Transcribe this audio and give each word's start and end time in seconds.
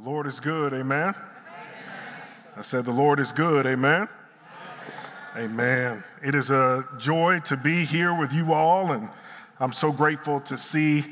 The 0.00 0.08
Lord 0.08 0.28
is 0.28 0.38
good, 0.38 0.74
amen. 0.74 1.12
I 2.56 2.62
said, 2.62 2.84
The 2.84 2.92
Lord 2.92 3.18
is 3.18 3.32
good, 3.32 3.66
amen. 3.66 4.06
Amen. 5.36 6.04
It 6.22 6.36
is 6.36 6.52
a 6.52 6.86
joy 6.98 7.40
to 7.46 7.56
be 7.56 7.84
here 7.84 8.16
with 8.16 8.32
you 8.32 8.52
all, 8.52 8.92
and 8.92 9.08
I'm 9.58 9.72
so 9.72 9.90
grateful 9.90 10.38
to 10.42 10.56
see 10.56 11.04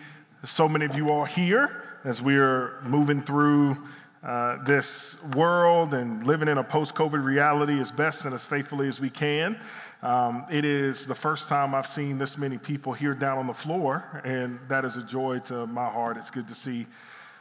so 0.45 0.69
many 0.69 0.85
of 0.85 0.95
you 0.95 1.11
all 1.11 1.25
here 1.25 1.83
as 2.04 2.22
we 2.22 2.37
are 2.37 2.80
moving 2.85 3.22
through 3.22 3.77
uh, 4.22 4.63
this 4.63 5.21
world 5.35 5.93
and 5.93 6.25
living 6.25 6.47
in 6.47 6.59
a 6.59 6.65
post 6.65 6.95
COVID 6.95 7.25
reality 7.25 7.81
as 7.81 7.91
best 7.91 8.25
and 8.25 8.33
as 8.33 8.47
faithfully 8.47 8.87
as 8.87 9.01
we 9.01 9.11
can. 9.11 9.59
Um, 10.03 10.45
it 10.49 10.65
is 10.65 11.09
the 11.09 11.15
first 11.15 11.49
time 11.49 11.75
I've 11.75 11.89
seen 11.89 12.19
this 12.19 12.39
many 12.39 12.57
people 12.57 12.93
here 12.93 13.15
down 13.15 13.39
on 13.39 13.49
the 13.49 13.55
floor, 13.55 14.23
and 14.25 14.61
that 14.69 14.85
is 14.85 14.97
a 14.97 15.03
joy 15.03 15.41
to 15.47 15.67
my 15.67 15.89
heart. 15.89 16.16
It's 16.19 16.30
good 16.30 16.47
to 16.47 16.55
see 16.55 16.87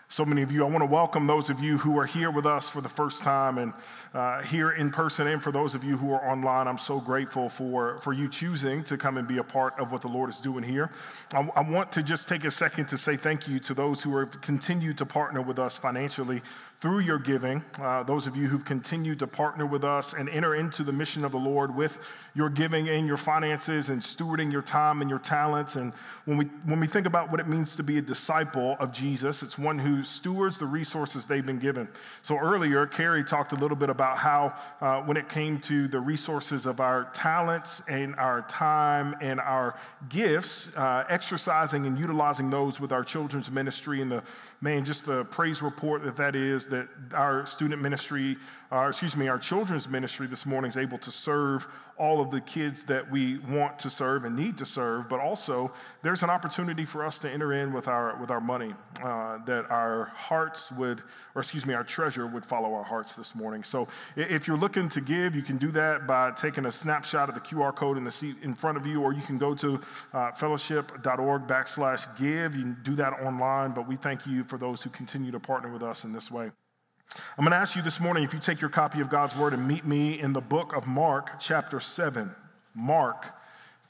so 0.08 0.24
many 0.24 0.42
of 0.44 0.52
you. 0.52 0.64
I 0.64 0.70
want 0.70 0.82
to 0.82 0.86
welcome 0.86 1.26
those 1.26 1.50
of 1.50 1.60
you 1.60 1.78
who 1.78 1.98
are 1.98 2.06
here 2.06 2.30
with 2.30 2.46
us 2.46 2.70
for 2.70 2.80
the 2.80 2.90
first 2.90 3.24
time 3.24 3.58
and 3.58 3.74
uh, 4.14 4.42
here 4.44 4.72
in 4.72 4.92
person, 4.92 5.28
and 5.28 5.42
for 5.42 5.52
those 5.52 5.74
of 5.74 5.84
you 5.84 5.98
who 5.98 6.14
are 6.14 6.30
online. 6.30 6.68
I'm 6.68 6.78
so 6.78 7.00
grateful 7.00 7.50
for, 7.50 8.00
for 8.02 8.14
you 8.14 8.30
choosing 8.30 8.84
to 8.86 8.98
come 8.98 9.18
and 9.18 9.28
be 9.28 9.40
a 9.40 9.44
part 9.44 9.74
of 9.80 9.92
what 9.92 10.02
the 10.02 10.08
Lord 10.08 10.30
is 10.30 10.40
doing 10.40 10.64
here. 10.64 10.92
I, 11.34 11.50
I 11.56 11.62
want 11.62 11.92
to 11.94 12.04
just 12.04 12.30
take 12.30 12.46
a 12.46 12.52
second 12.52 12.88
to 12.90 12.98
say 12.98 13.18
thank 13.18 13.48
you 13.48 13.60
to 13.62 13.74
those 13.74 14.04
who 14.04 14.18
have 14.20 14.40
continued 14.42 14.98
to 15.00 15.06
partner 15.06 15.42
with 15.42 15.58
us 15.58 15.78
financially 15.78 16.42
through 16.80 17.00
your 17.00 17.18
giving, 17.18 17.64
uh, 17.80 18.04
those 18.04 18.28
of 18.28 18.36
you 18.36 18.48
who've 18.48 18.66
continued 18.66 19.20
to 19.20 19.28
partner 19.28 19.66
with 19.66 19.84
us 19.84 20.14
and 20.14 20.28
enter 20.28 20.56
into 20.56 20.84
the 20.84 20.92
mission 20.92 21.24
of 21.24 21.32
the 21.32 21.38
Lord 21.38 21.74
with 21.74 22.06
your 22.34 22.50
giving 22.50 22.90
and 22.90 23.08
your 23.08 23.16
finances 23.18 23.90
and 23.90 24.02
stewarding 24.02 24.52
your 24.52 24.62
time 24.62 25.00
and 25.00 25.10
your 25.10 25.20
talents. 25.20 25.78
And 25.78 25.94
when 26.26 26.38
we, 26.38 26.46
when 26.66 26.82
we 26.82 26.88
think 26.88 27.08
about 27.08 27.32
what 27.32 27.40
it 27.40 27.48
means 27.48 27.78
to 27.78 27.84
be 27.84 27.98
a 27.98 28.02
disciple 28.02 28.76
of 28.80 28.92
Jesus, 28.92 29.42
it's 29.42 29.58
one 29.58 29.80
who 29.80 30.04
stewards 30.04 30.58
the 30.58 30.66
resources 30.66 31.26
they've 31.26 31.46
been 31.46 31.60
given. 31.60 31.88
So 32.22 32.38
earlier, 32.38 32.86
Carrie 32.86 33.24
talked 33.24 33.54
a 33.54 33.56
little 33.56 33.78
bit 33.78 33.90
about 33.90 34.18
how, 34.18 34.54
uh, 34.82 35.02
when 35.04 35.16
it 35.16 35.30
came 35.30 35.60
to 35.62 35.88
the 35.88 36.00
resources 36.00 36.66
of 36.66 36.82
our 36.82 37.06
talents 37.14 37.84
and 37.88 38.16
our 38.18 38.42
time 38.44 39.16
and 39.22 39.40
our 39.40 39.76
gifts, 40.10 40.76
uh, 40.76 41.06
exercising 41.08 41.86
and 41.86 41.98
utilizing 41.98 42.50
those 42.50 42.82
with 42.82 42.92
our 42.92 43.04
children's 43.06 43.50
ministry 43.50 44.02
and 44.02 44.12
the 44.12 44.22
man, 44.60 44.84
just 44.84 45.06
the 45.06 45.24
praise 45.26 45.62
report 45.62 46.04
that 46.04 46.18
that 46.18 46.36
is 46.36 46.65
that 46.68 46.88
our 47.14 47.46
student 47.46 47.82
ministry, 47.82 48.38
uh, 48.72 48.88
excuse 48.90 49.16
me, 49.16 49.28
our 49.28 49.40
children's 49.40 49.88
ministry 49.90 50.28
this 50.28 50.46
morning 50.46 50.70
is 50.70 50.78
able 50.78 50.98
to 51.00 51.12
serve 51.12 51.68
all 51.98 52.20
of 52.20 52.30
the 52.30 52.42
kids 52.42 52.84
that 52.84 53.10
we 53.10 53.38
want 53.40 53.80
to 53.80 53.90
serve 53.90 54.26
and 54.26 54.36
need 54.36 54.58
to 54.58 54.66
serve, 54.66 55.08
but 55.08 55.20
also 55.20 55.72
there's 56.02 56.24
an 56.24 56.30
opportunity 56.30 56.84
for 56.84 57.06
us 57.06 57.20
to 57.20 57.32
enter 57.32 57.54
in 57.54 57.72
with 57.72 57.88
our 57.88 58.18
with 58.20 58.32
our 58.32 58.42
money, 58.42 58.74
uh, 59.02 59.38
that 59.46 59.70
our 59.70 60.06
hearts 60.16 60.72
would, 60.74 61.02
or 61.36 61.42
excuse 61.42 61.66
me, 61.66 61.74
our 61.74 61.84
treasure 61.84 62.28
would 62.28 62.46
follow 62.46 62.74
our 62.74 62.84
hearts 62.84 63.16
this 63.16 63.34
morning. 63.34 63.64
So 63.64 63.88
if 64.16 64.48
you're 64.48 64.58
looking 64.58 64.90
to 64.90 65.02
give, 65.02 65.36
you 65.36 65.42
can 65.42 65.58
do 65.58 65.72
that 65.72 66.06
by 66.06 66.32
taking 66.32 66.66
a 66.66 66.72
snapshot 66.72 67.30
of 67.30 67.36
the 67.36 67.42
QR 67.42 67.74
code 67.74 67.98
in 67.98 68.04
the 68.04 68.12
seat 68.12 68.36
in 68.44 68.54
front 68.54 68.78
of 68.78 68.86
you, 68.86 69.02
or 69.02 69.14
you 69.14 69.22
can 69.22 69.38
go 69.38 69.56
to 69.56 69.80
uh, 70.14 70.32
fellowship.org 70.32 71.48
backslash 71.48 72.20
give. 72.20 72.56
You 72.56 72.64
can 72.64 72.78
do 72.84 72.96
that 72.96 73.14
online, 73.22 73.72
but 73.72 73.88
we 73.88 73.96
thank 73.96 74.28
you 74.28 74.44
for 74.44 74.58
those 74.58 74.84
who 74.84 74.90
continue 74.90 75.32
to 75.32 75.40
partner 75.40 75.72
with 75.72 75.84
us 75.84 76.04
in 76.04 76.12
this 76.12 76.30
way. 76.30 76.52
I'm 77.38 77.44
going 77.44 77.52
to 77.52 77.58
ask 77.58 77.76
you 77.76 77.82
this 77.82 78.00
morning 78.00 78.24
if 78.24 78.34
you 78.34 78.40
take 78.40 78.62
your 78.62 78.70
copy 78.70 79.02
of 79.02 79.10
God's 79.10 79.36
Word 79.36 79.54
and 79.54 79.68
meet 79.68 79.86
me 79.86 80.20
in 80.20 80.34
the 80.34 80.42
book 80.42 80.74
of 80.74 80.88
Mark, 80.88 81.40
chapter 81.40 81.80
7. 81.80 82.34
Mark, 82.74 83.26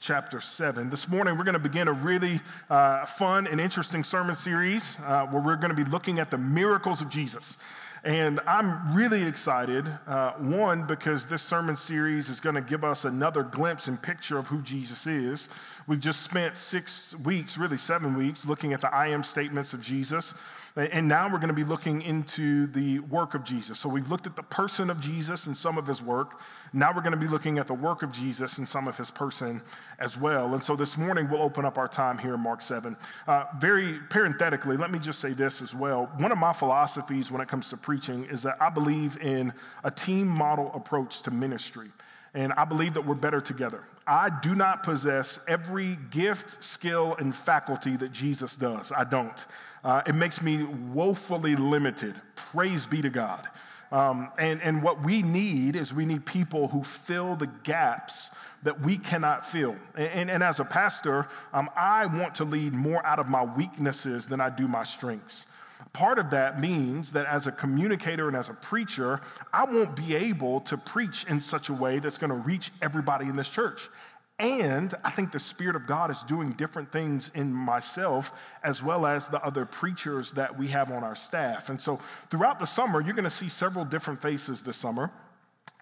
chapter 0.00 0.40
7. 0.40 0.90
This 0.90 1.08
morning, 1.08 1.36
we're 1.36 1.44
going 1.44 1.54
to 1.54 1.58
begin 1.58 1.88
a 1.88 1.92
really 1.92 2.40
uh, 2.70 3.04
fun 3.06 3.46
and 3.46 3.60
interesting 3.60 4.04
sermon 4.04 4.36
series 4.36 4.98
uh, 5.00 5.26
where 5.26 5.42
we're 5.42 5.56
going 5.56 5.74
to 5.74 5.84
be 5.84 5.88
looking 5.90 6.18
at 6.18 6.30
the 6.30 6.38
miracles 6.38 7.00
of 7.00 7.10
Jesus. 7.10 7.58
And 8.04 8.38
I'm 8.46 8.94
really 8.94 9.26
excited, 9.26 9.84
uh, 10.06 10.32
one, 10.34 10.86
because 10.86 11.26
this 11.26 11.42
sermon 11.42 11.76
series 11.76 12.28
is 12.28 12.38
going 12.38 12.54
to 12.54 12.60
give 12.60 12.84
us 12.84 13.04
another 13.04 13.42
glimpse 13.42 13.88
and 13.88 14.00
picture 14.00 14.38
of 14.38 14.46
who 14.46 14.62
Jesus 14.62 15.08
is. 15.08 15.48
We've 15.88 15.98
just 15.98 16.22
spent 16.22 16.56
six 16.56 17.18
weeks, 17.24 17.58
really 17.58 17.78
seven 17.78 18.16
weeks, 18.16 18.46
looking 18.46 18.72
at 18.72 18.80
the 18.80 18.94
I 18.94 19.08
am 19.08 19.24
statements 19.24 19.72
of 19.72 19.82
Jesus. 19.82 20.34
And 20.76 21.08
now 21.08 21.32
we're 21.32 21.38
going 21.38 21.48
to 21.48 21.54
be 21.54 21.64
looking 21.64 22.02
into 22.02 22.66
the 22.66 22.98
work 22.98 23.32
of 23.32 23.44
Jesus. 23.44 23.78
So 23.78 23.88
we've 23.88 24.10
looked 24.10 24.26
at 24.26 24.36
the 24.36 24.42
person 24.42 24.90
of 24.90 25.00
Jesus 25.00 25.46
and 25.46 25.56
some 25.56 25.78
of 25.78 25.86
his 25.86 26.02
work. 26.02 26.38
Now 26.74 26.92
we're 26.94 27.00
going 27.00 27.14
to 27.14 27.18
be 27.18 27.28
looking 27.28 27.56
at 27.56 27.66
the 27.66 27.74
work 27.74 28.02
of 28.02 28.12
Jesus 28.12 28.58
and 28.58 28.68
some 28.68 28.86
of 28.86 28.94
his 28.94 29.10
person 29.10 29.62
as 29.98 30.18
well. 30.18 30.52
And 30.52 30.62
so 30.62 30.76
this 30.76 30.98
morning 30.98 31.30
we'll 31.30 31.40
open 31.40 31.64
up 31.64 31.78
our 31.78 31.88
time 31.88 32.18
here 32.18 32.34
in 32.34 32.40
Mark 32.40 32.60
7. 32.60 32.94
Uh, 33.26 33.44
very 33.58 34.00
parenthetically, 34.10 34.76
let 34.76 34.90
me 34.90 34.98
just 34.98 35.18
say 35.18 35.32
this 35.32 35.62
as 35.62 35.74
well. 35.74 36.12
One 36.18 36.30
of 36.30 36.36
my 36.36 36.52
philosophies 36.52 37.32
when 37.32 37.40
it 37.40 37.48
comes 37.48 37.70
to 37.70 37.78
preaching 37.78 38.24
is 38.26 38.42
that 38.42 38.60
I 38.60 38.68
believe 38.68 39.16
in 39.22 39.54
a 39.82 39.90
team 39.90 40.28
model 40.28 40.70
approach 40.74 41.22
to 41.22 41.30
ministry. 41.30 41.88
And 42.34 42.52
I 42.52 42.66
believe 42.66 42.92
that 42.94 43.06
we're 43.06 43.14
better 43.14 43.40
together. 43.40 43.82
I 44.06 44.30
do 44.30 44.54
not 44.54 44.82
possess 44.82 45.40
every 45.48 45.98
gift, 46.10 46.62
skill, 46.62 47.16
and 47.18 47.34
faculty 47.34 47.96
that 47.96 48.12
Jesus 48.12 48.56
does. 48.56 48.92
I 48.92 49.04
don't. 49.04 49.46
Uh, 49.82 50.02
it 50.06 50.14
makes 50.14 50.42
me 50.42 50.62
woefully 50.62 51.56
limited. 51.56 52.14
Praise 52.34 52.86
be 52.86 53.02
to 53.02 53.10
God. 53.10 53.48
Um, 53.92 54.30
and, 54.38 54.60
and 54.62 54.82
what 54.82 55.02
we 55.04 55.22
need 55.22 55.76
is 55.76 55.94
we 55.94 56.04
need 56.04 56.26
people 56.26 56.68
who 56.68 56.82
fill 56.82 57.36
the 57.36 57.46
gaps 57.62 58.30
that 58.64 58.80
we 58.80 58.98
cannot 58.98 59.46
fill. 59.46 59.76
And, 59.94 60.08
and, 60.08 60.30
and 60.30 60.42
as 60.42 60.60
a 60.60 60.64
pastor, 60.64 61.28
um, 61.52 61.70
I 61.76 62.06
want 62.06 62.34
to 62.36 62.44
lead 62.44 62.72
more 62.72 63.04
out 63.06 63.18
of 63.18 63.28
my 63.28 63.44
weaknesses 63.44 64.26
than 64.26 64.40
I 64.40 64.50
do 64.50 64.66
my 64.66 64.82
strengths. 64.82 65.46
Part 65.92 66.18
of 66.18 66.30
that 66.30 66.60
means 66.60 67.12
that 67.12 67.26
as 67.26 67.46
a 67.46 67.52
communicator 67.52 68.28
and 68.28 68.36
as 68.36 68.48
a 68.48 68.54
preacher, 68.54 69.20
I 69.52 69.64
won't 69.64 69.96
be 69.96 70.14
able 70.14 70.60
to 70.62 70.76
preach 70.76 71.24
in 71.24 71.40
such 71.40 71.68
a 71.68 71.72
way 71.72 71.98
that's 71.98 72.18
going 72.18 72.30
to 72.30 72.36
reach 72.36 72.70
everybody 72.82 73.26
in 73.26 73.36
this 73.36 73.48
church. 73.48 73.88
And 74.38 74.92
I 75.02 75.10
think 75.10 75.32
the 75.32 75.38
Spirit 75.38 75.76
of 75.76 75.86
God 75.86 76.10
is 76.10 76.22
doing 76.22 76.50
different 76.52 76.92
things 76.92 77.30
in 77.34 77.50
myself 77.52 78.32
as 78.62 78.82
well 78.82 79.06
as 79.06 79.28
the 79.28 79.42
other 79.42 79.64
preachers 79.64 80.32
that 80.32 80.58
we 80.58 80.68
have 80.68 80.92
on 80.92 81.02
our 81.02 81.14
staff. 81.14 81.70
And 81.70 81.80
so 81.80 81.98
throughout 82.28 82.58
the 82.58 82.66
summer, 82.66 83.00
you're 83.00 83.14
going 83.14 83.24
to 83.24 83.30
see 83.30 83.48
several 83.48 83.86
different 83.86 84.20
faces 84.20 84.62
this 84.62 84.76
summer. 84.76 85.10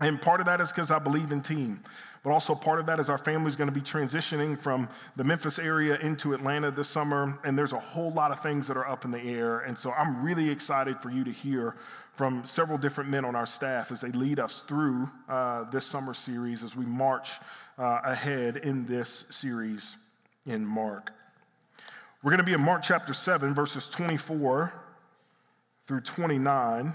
And 0.00 0.20
part 0.20 0.40
of 0.40 0.46
that 0.46 0.60
is 0.60 0.68
because 0.68 0.92
I 0.92 1.00
believe 1.00 1.32
in 1.32 1.40
team. 1.40 1.82
But 2.24 2.30
also, 2.30 2.54
part 2.54 2.80
of 2.80 2.86
that 2.86 2.98
is 2.98 3.10
our 3.10 3.18
family 3.18 3.48
is 3.48 3.56
going 3.56 3.68
to 3.68 3.74
be 3.74 3.82
transitioning 3.82 4.58
from 4.58 4.88
the 5.14 5.24
Memphis 5.24 5.58
area 5.58 5.98
into 5.98 6.32
Atlanta 6.32 6.70
this 6.70 6.88
summer. 6.88 7.38
And 7.44 7.56
there's 7.56 7.74
a 7.74 7.78
whole 7.78 8.10
lot 8.12 8.30
of 8.30 8.40
things 8.40 8.66
that 8.68 8.78
are 8.78 8.88
up 8.88 9.04
in 9.04 9.10
the 9.10 9.20
air. 9.20 9.60
And 9.60 9.78
so 9.78 9.92
I'm 9.92 10.24
really 10.24 10.48
excited 10.48 10.98
for 11.00 11.10
you 11.10 11.22
to 11.24 11.30
hear 11.30 11.76
from 12.14 12.46
several 12.46 12.78
different 12.78 13.10
men 13.10 13.26
on 13.26 13.36
our 13.36 13.44
staff 13.44 13.92
as 13.92 14.00
they 14.00 14.10
lead 14.12 14.40
us 14.40 14.62
through 14.62 15.10
uh, 15.28 15.64
this 15.64 15.84
summer 15.84 16.14
series 16.14 16.64
as 16.64 16.74
we 16.74 16.86
march 16.86 17.32
uh, 17.76 18.00
ahead 18.04 18.56
in 18.56 18.86
this 18.86 19.26
series 19.30 19.98
in 20.46 20.64
Mark. 20.64 21.10
We're 22.22 22.30
going 22.30 22.38
to 22.38 22.44
be 22.44 22.54
in 22.54 22.60
Mark 22.62 22.82
chapter 22.82 23.12
7, 23.12 23.54
verses 23.54 23.86
24 23.86 24.72
through 25.86 26.00
29. 26.00 26.94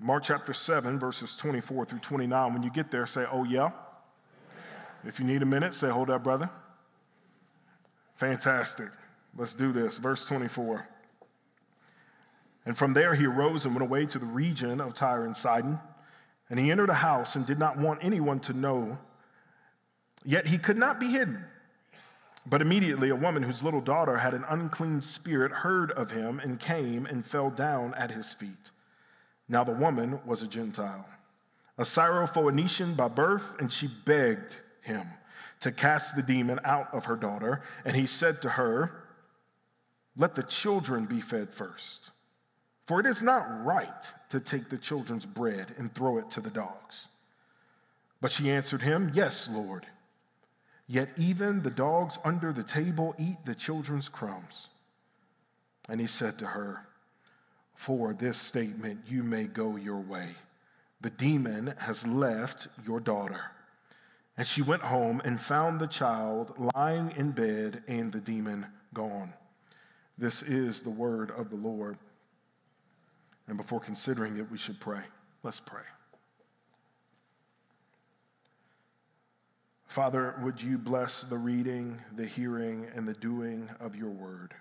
Mark 0.00 0.22
chapter 0.24 0.52
7, 0.52 0.98
verses 0.98 1.36
24 1.36 1.84
through 1.84 2.00
29. 2.00 2.52
When 2.52 2.64
you 2.64 2.70
get 2.70 2.90
there, 2.90 3.06
say, 3.06 3.24
Oh, 3.30 3.44
yeah. 3.44 3.70
If 5.04 5.18
you 5.18 5.26
need 5.26 5.42
a 5.42 5.46
minute, 5.46 5.74
say, 5.74 5.88
Hold 5.88 6.10
up, 6.10 6.24
brother. 6.24 6.50
Fantastic. 8.14 8.88
Let's 9.36 9.54
do 9.54 9.72
this. 9.72 9.98
Verse 9.98 10.26
24. 10.26 10.88
And 12.66 12.76
from 12.76 12.92
there 12.92 13.14
he 13.14 13.26
arose 13.26 13.64
and 13.64 13.74
went 13.74 13.88
away 13.88 14.06
to 14.06 14.18
the 14.18 14.26
region 14.26 14.80
of 14.80 14.94
Tyre 14.94 15.24
and 15.24 15.36
Sidon. 15.36 15.78
And 16.50 16.58
he 16.58 16.70
entered 16.70 16.90
a 16.90 16.94
house 16.94 17.36
and 17.36 17.46
did 17.46 17.58
not 17.58 17.78
want 17.78 18.00
anyone 18.02 18.40
to 18.40 18.52
know 18.52 18.98
Yet 20.24 20.46
he 20.46 20.58
could 20.58 20.76
not 20.76 21.00
be 21.00 21.06
hidden. 21.06 21.44
But 22.46 22.62
immediately 22.62 23.10
a 23.10 23.16
woman 23.16 23.42
whose 23.42 23.62
little 23.62 23.80
daughter 23.80 24.16
had 24.16 24.34
an 24.34 24.44
unclean 24.48 25.02
spirit 25.02 25.52
heard 25.52 25.90
of 25.92 26.10
him 26.10 26.40
and 26.40 26.58
came 26.58 27.06
and 27.06 27.26
fell 27.26 27.50
down 27.50 27.94
at 27.94 28.10
his 28.10 28.32
feet. 28.32 28.70
Now 29.48 29.64
the 29.64 29.72
woman 29.72 30.20
was 30.24 30.42
a 30.42 30.46
Gentile, 30.46 31.06
a 31.76 31.82
Syrophoenician 31.82 32.96
by 32.96 33.08
birth, 33.08 33.56
and 33.58 33.72
she 33.72 33.86
begged 34.04 34.58
him 34.88 35.06
to 35.60 35.70
cast 35.70 36.16
the 36.16 36.22
demon 36.22 36.58
out 36.64 36.92
of 36.92 37.04
her 37.04 37.16
daughter. 37.16 37.62
And 37.84 37.94
he 37.94 38.06
said 38.06 38.42
to 38.42 38.50
her, 38.50 39.04
Let 40.16 40.34
the 40.34 40.42
children 40.42 41.04
be 41.04 41.20
fed 41.20 41.50
first, 41.54 42.10
for 42.84 42.98
it 42.98 43.06
is 43.06 43.22
not 43.22 43.64
right 43.64 44.04
to 44.30 44.40
take 44.40 44.68
the 44.68 44.78
children's 44.78 45.26
bread 45.26 45.74
and 45.78 45.94
throw 45.94 46.18
it 46.18 46.30
to 46.30 46.40
the 46.40 46.50
dogs. 46.50 47.06
But 48.20 48.32
she 48.32 48.50
answered 48.50 48.82
him, 48.82 49.12
Yes, 49.14 49.48
Lord. 49.48 49.86
Yet 50.88 51.10
even 51.18 51.62
the 51.62 51.70
dogs 51.70 52.18
under 52.24 52.52
the 52.52 52.62
table 52.62 53.14
eat 53.18 53.36
the 53.44 53.54
children's 53.54 54.08
crumbs. 54.08 54.68
And 55.88 56.00
he 56.00 56.06
said 56.06 56.38
to 56.38 56.46
her, 56.46 56.86
For 57.74 58.14
this 58.14 58.38
statement 58.38 59.00
you 59.06 59.22
may 59.22 59.44
go 59.44 59.76
your 59.76 60.00
way. 60.00 60.30
The 61.00 61.10
demon 61.10 61.74
has 61.78 62.06
left 62.06 62.68
your 62.86 63.00
daughter. 63.00 63.42
And 64.38 64.46
she 64.46 64.62
went 64.62 64.82
home 64.82 65.20
and 65.24 65.40
found 65.40 65.80
the 65.80 65.88
child 65.88 66.54
lying 66.74 67.12
in 67.16 67.32
bed 67.32 67.82
and 67.88 68.12
the 68.12 68.20
demon 68.20 68.66
gone. 68.94 69.34
This 70.16 70.42
is 70.42 70.80
the 70.80 70.90
word 70.90 71.32
of 71.32 71.50
the 71.50 71.56
Lord. 71.56 71.98
And 73.48 73.56
before 73.56 73.80
considering 73.80 74.38
it, 74.38 74.48
we 74.48 74.56
should 74.56 74.78
pray. 74.78 75.00
Let's 75.42 75.58
pray. 75.58 75.82
Father, 79.88 80.36
would 80.42 80.62
you 80.62 80.78
bless 80.78 81.22
the 81.24 81.38
reading, 81.38 81.98
the 82.14 82.26
hearing, 82.26 82.86
and 82.94 83.08
the 83.08 83.14
doing 83.14 83.68
of 83.80 83.96
your 83.96 84.10
word? 84.10 84.54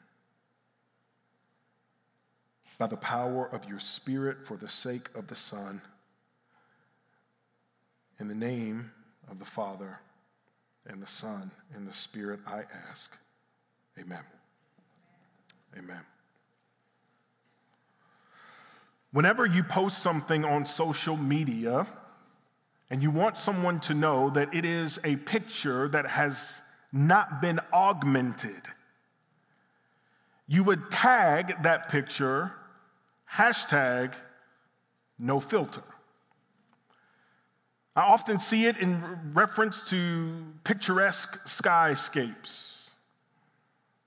By 2.79 2.87
the 2.87 2.97
power 2.97 3.47
of 3.53 3.69
your 3.69 3.79
Spirit, 3.79 4.43
for 4.43 4.57
the 4.57 4.69
sake 4.69 5.09
of 5.13 5.27
the 5.27 5.35
Son, 5.35 5.81
in 8.19 8.27
the 8.27 8.35
name 8.35 8.91
of 9.29 9.39
the 9.39 9.45
Father, 9.45 9.99
and 10.85 11.01
the 11.01 11.07
Son, 11.07 11.51
and 11.75 11.87
the 11.87 11.93
Spirit, 11.93 12.39
I 12.47 12.63
ask. 12.89 13.11
Amen. 13.99 14.23
Amen. 15.77 15.99
Whenever 19.11 19.45
you 19.45 19.63
post 19.63 19.99
something 19.99 20.45
on 20.45 20.65
social 20.65 21.17
media, 21.17 21.85
and 22.89 23.01
you 23.01 23.11
want 23.11 23.37
someone 23.37 23.79
to 23.81 23.93
know 23.93 24.29
that 24.29 24.53
it 24.53 24.65
is 24.65 24.99
a 25.03 25.17
picture 25.17 25.89
that 25.89 26.05
has 26.07 26.61
not 26.93 27.41
been 27.41 27.59
augmented, 27.73 28.61
you 30.47 30.63
would 30.63 30.89
tag 30.89 31.63
that 31.63 31.89
picture 31.89 32.53
hashtag 33.31 34.13
no 35.19 35.39
filter. 35.39 35.83
I 37.97 38.01
often 38.01 38.37
see 38.37 38.67
it 38.67 38.77
in 38.77 39.03
reference 39.33 39.89
to 39.89 40.31
picturesque 40.63 41.43
skyscapes. 41.45 42.91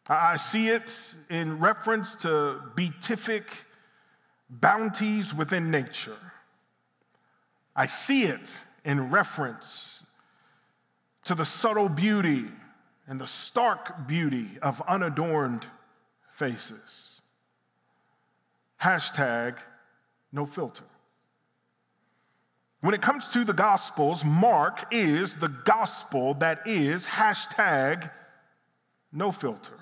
I 0.09 0.37
see 0.37 0.69
it 0.69 1.13
in 1.29 1.59
reference 1.59 2.15
to 2.23 2.61
beatific 2.77 3.45
bounties 4.49 5.35
within 5.35 5.73
nature. 5.73 6.17
I 7.75 7.87
see 7.87 8.23
it 8.23 8.61
in 8.85 9.11
reference 9.11 10.07
to 11.25 11.35
the 11.35 11.45
subtle 11.45 11.89
beauty 11.89 12.45
and 13.09 13.21
the 13.21 13.27
stark 13.27 14.07
beauty 14.07 14.51
of 14.63 14.81
unadorned 14.87 15.67
faces. 16.31 17.21
Hashtag 18.81 19.57
no 20.31 20.47
filter. 20.47 20.85
When 22.81 22.95
it 22.95 23.03
comes 23.03 23.29
to 23.29 23.45
the 23.45 23.53
Gospels, 23.53 24.25
Mark 24.25 24.87
is 24.91 25.37
the 25.37 25.49
gospel 25.49 26.35
that 26.35 26.67
is 26.67 27.07
hashtag 27.07 28.11
no 29.13 29.31
filter. 29.31 29.77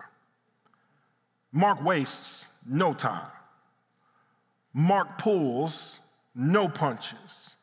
Mark 1.53 1.83
wastes 1.83 2.47
no 2.69 2.93
time. 2.93 3.31
Mark 4.73 5.19
pulls 5.19 5.99
no 6.35 6.69
punches. 6.69 7.55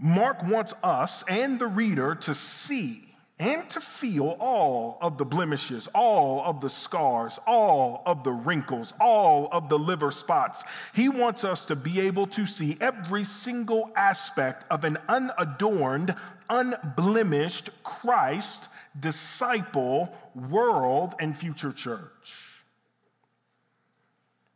Mark 0.00 0.42
wants 0.42 0.74
us 0.82 1.22
and 1.28 1.58
the 1.58 1.66
reader 1.66 2.14
to 2.14 2.34
see 2.34 3.11
and 3.42 3.68
to 3.68 3.80
feel 3.80 4.36
all 4.38 4.98
of 5.00 5.18
the 5.18 5.24
blemishes, 5.24 5.88
all 5.96 6.44
of 6.44 6.60
the 6.60 6.70
scars, 6.70 7.40
all 7.44 8.00
of 8.06 8.22
the 8.22 8.30
wrinkles, 8.30 8.94
all 9.00 9.48
of 9.50 9.68
the 9.68 9.76
liver 9.76 10.12
spots. 10.12 10.62
He 10.94 11.08
wants 11.08 11.42
us 11.42 11.66
to 11.66 11.74
be 11.74 11.98
able 12.02 12.28
to 12.28 12.46
see 12.46 12.78
every 12.80 13.24
single 13.24 13.90
aspect 13.96 14.64
of 14.70 14.84
an 14.84 14.96
unadorned, 15.08 16.14
unblemished 16.48 17.70
Christ, 17.82 18.68
disciple, 19.00 20.16
world, 20.36 21.16
and 21.18 21.36
future 21.36 21.72
church. 21.72 22.51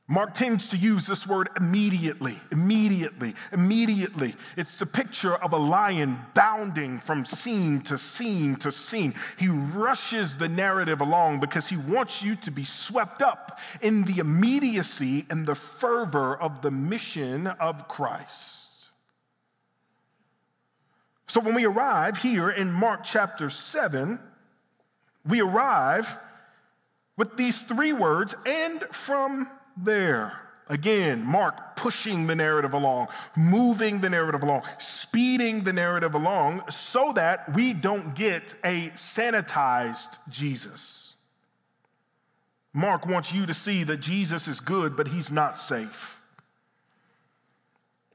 Mark 0.08 0.34
tends 0.34 0.68
to 0.68 0.76
use 0.76 1.04
this 1.04 1.26
word 1.26 1.48
immediately, 1.56 2.38
immediately, 2.52 3.34
immediately. 3.50 4.36
It's 4.56 4.76
the 4.76 4.86
picture 4.86 5.34
of 5.34 5.52
a 5.52 5.56
lion 5.56 6.16
bounding 6.32 6.98
from 6.98 7.26
scene 7.26 7.80
to 7.82 7.98
scene 7.98 8.54
to 8.56 8.70
scene. 8.70 9.14
He 9.36 9.48
rushes 9.48 10.36
the 10.36 10.48
narrative 10.48 11.00
along 11.00 11.40
because 11.40 11.68
he 11.68 11.76
wants 11.76 12.22
you 12.22 12.36
to 12.36 12.52
be 12.52 12.62
swept 12.62 13.20
up 13.20 13.58
in 13.80 14.04
the 14.04 14.18
immediacy 14.18 15.26
and 15.28 15.44
the 15.44 15.56
fervor 15.56 16.36
of 16.36 16.62
the 16.62 16.70
mission 16.70 17.48
of 17.48 17.88
Christ. 17.88 18.90
So 21.26 21.40
when 21.40 21.56
we 21.56 21.66
arrive 21.66 22.18
here 22.18 22.48
in 22.48 22.70
Mark 22.70 23.02
chapter 23.02 23.50
7, 23.50 24.20
we 25.28 25.40
arrive 25.40 26.16
with 27.16 27.36
these 27.36 27.62
three 27.62 27.92
words 27.92 28.36
and 28.46 28.84
from 28.92 29.50
there. 29.76 30.40
Again, 30.68 31.24
Mark 31.24 31.76
pushing 31.76 32.26
the 32.26 32.34
narrative 32.34 32.74
along, 32.74 33.08
moving 33.36 34.00
the 34.00 34.10
narrative 34.10 34.42
along, 34.42 34.62
speeding 34.78 35.62
the 35.62 35.72
narrative 35.72 36.14
along 36.14 36.68
so 36.70 37.12
that 37.12 37.54
we 37.54 37.72
don't 37.72 38.14
get 38.16 38.54
a 38.64 38.88
sanitized 38.90 40.18
Jesus. 40.28 41.14
Mark 42.72 43.06
wants 43.06 43.32
you 43.32 43.46
to 43.46 43.54
see 43.54 43.84
that 43.84 43.98
Jesus 43.98 44.48
is 44.48 44.60
good, 44.60 44.96
but 44.96 45.08
he's 45.08 45.30
not 45.30 45.56
safe. 45.58 46.20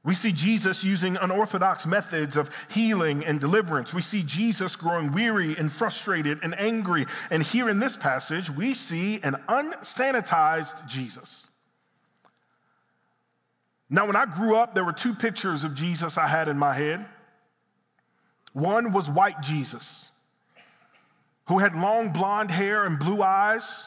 We 0.04 0.14
see 0.14 0.32
Jesus 0.32 0.82
using 0.82 1.16
unorthodox 1.16 1.86
methods 1.86 2.36
of 2.36 2.50
healing 2.68 3.24
and 3.24 3.40
deliverance. 3.40 3.94
We 3.94 4.02
see 4.02 4.24
Jesus 4.24 4.74
growing 4.74 5.12
weary 5.12 5.56
and 5.56 5.70
frustrated 5.70 6.40
and 6.42 6.58
angry. 6.58 7.06
And 7.30 7.42
here 7.42 7.68
in 7.68 7.78
this 7.78 7.96
passage, 7.96 8.50
we 8.50 8.74
see 8.74 9.20
an 9.22 9.36
unsanitized 9.48 10.86
Jesus. 10.88 11.46
Now, 13.92 14.06
when 14.06 14.16
I 14.16 14.24
grew 14.24 14.56
up, 14.56 14.74
there 14.74 14.84
were 14.84 14.94
two 14.94 15.14
pictures 15.14 15.64
of 15.64 15.74
Jesus 15.74 16.16
I 16.16 16.26
had 16.26 16.48
in 16.48 16.58
my 16.58 16.72
head. 16.72 17.04
One 18.54 18.90
was 18.90 19.10
white 19.10 19.42
Jesus, 19.42 20.10
who 21.46 21.58
had 21.58 21.76
long 21.76 22.10
blonde 22.10 22.50
hair 22.50 22.86
and 22.86 22.98
blue 22.98 23.22
eyes, 23.22 23.86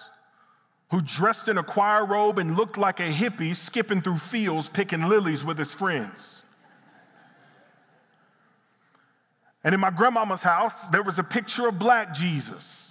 who 0.92 1.02
dressed 1.02 1.50
in 1.50 1.58
a 1.58 1.64
choir 1.64 2.06
robe 2.06 2.38
and 2.38 2.56
looked 2.56 2.78
like 2.78 3.00
a 3.00 3.12
hippie 3.12 3.56
skipping 3.56 4.00
through 4.00 4.20
fields 4.20 4.70
picking 4.70 5.10
lilies 5.10 5.44
with 5.44 5.58
his 5.58 5.74
friends. 5.74 6.44
And 9.64 9.74
in 9.74 9.82
my 9.82 9.90
grandmama's 9.90 10.44
house, 10.44 10.88
there 10.90 11.02
was 11.02 11.18
a 11.18 11.24
picture 11.24 11.68
of 11.68 11.80
black 11.80 12.14
Jesus 12.14 12.85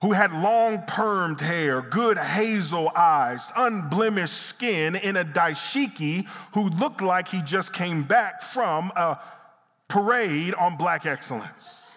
who 0.00 0.12
had 0.12 0.32
long 0.32 0.78
permed 0.82 1.40
hair, 1.40 1.82
good 1.82 2.18
hazel 2.18 2.90
eyes, 2.94 3.50
unblemished 3.56 4.36
skin, 4.36 4.94
in 4.94 5.16
a 5.16 5.24
dashiki 5.24 6.26
who 6.54 6.68
looked 6.70 7.00
like 7.00 7.28
he 7.28 7.42
just 7.42 7.72
came 7.72 8.04
back 8.04 8.40
from 8.40 8.92
a 8.94 9.18
parade 9.88 10.54
on 10.54 10.76
black 10.76 11.04
excellence. 11.04 11.96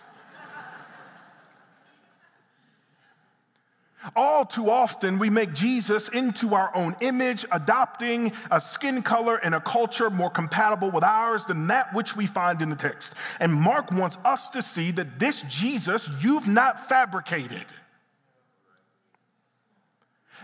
All 4.15 4.46
too 4.46 4.72
often, 4.72 5.20
we 5.20 5.29
make 5.29 5.53
Jesus 5.53 6.10
into 6.10 6.55
our 6.55 6.75
own 6.75 6.96
image, 7.01 7.46
adopting 7.51 8.31
a 8.50 8.60
skin 8.60 9.03
color 9.03 9.36
and 9.36 9.53
a 9.53 9.62
culture 9.62 10.10
more 10.10 10.31
compatible 10.31 10.89
with 10.89 11.03
ours 11.03 11.46
than 11.46 11.67
that 11.67 11.93
which 11.93 12.15
we 12.15 12.25
find 12.25 12.63
in 12.63 12.72
the 12.72 12.75
text. 12.75 13.13
And 13.39 13.53
Mark 13.53 13.91
wants 13.91 14.17
us 14.25 14.50
to 14.50 14.63
see 14.63 14.89
that 14.91 15.20
this 15.20 15.43
Jesus 15.43 16.10
you've 16.20 16.48
not 16.48 16.89
fabricated. 16.89 17.65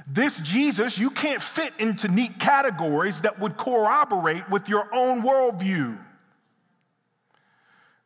This 0.06 0.40
Jesus, 0.42 0.98
you 0.98 1.10
can't 1.10 1.42
fit 1.42 1.74
into 1.80 2.08
neat 2.08 2.40
categories 2.40 3.22
that 3.22 3.40
would 3.40 3.58
corroborate 3.58 4.50
with 4.50 4.70
your 4.70 4.88
own 4.94 5.24
worldview. 5.24 5.98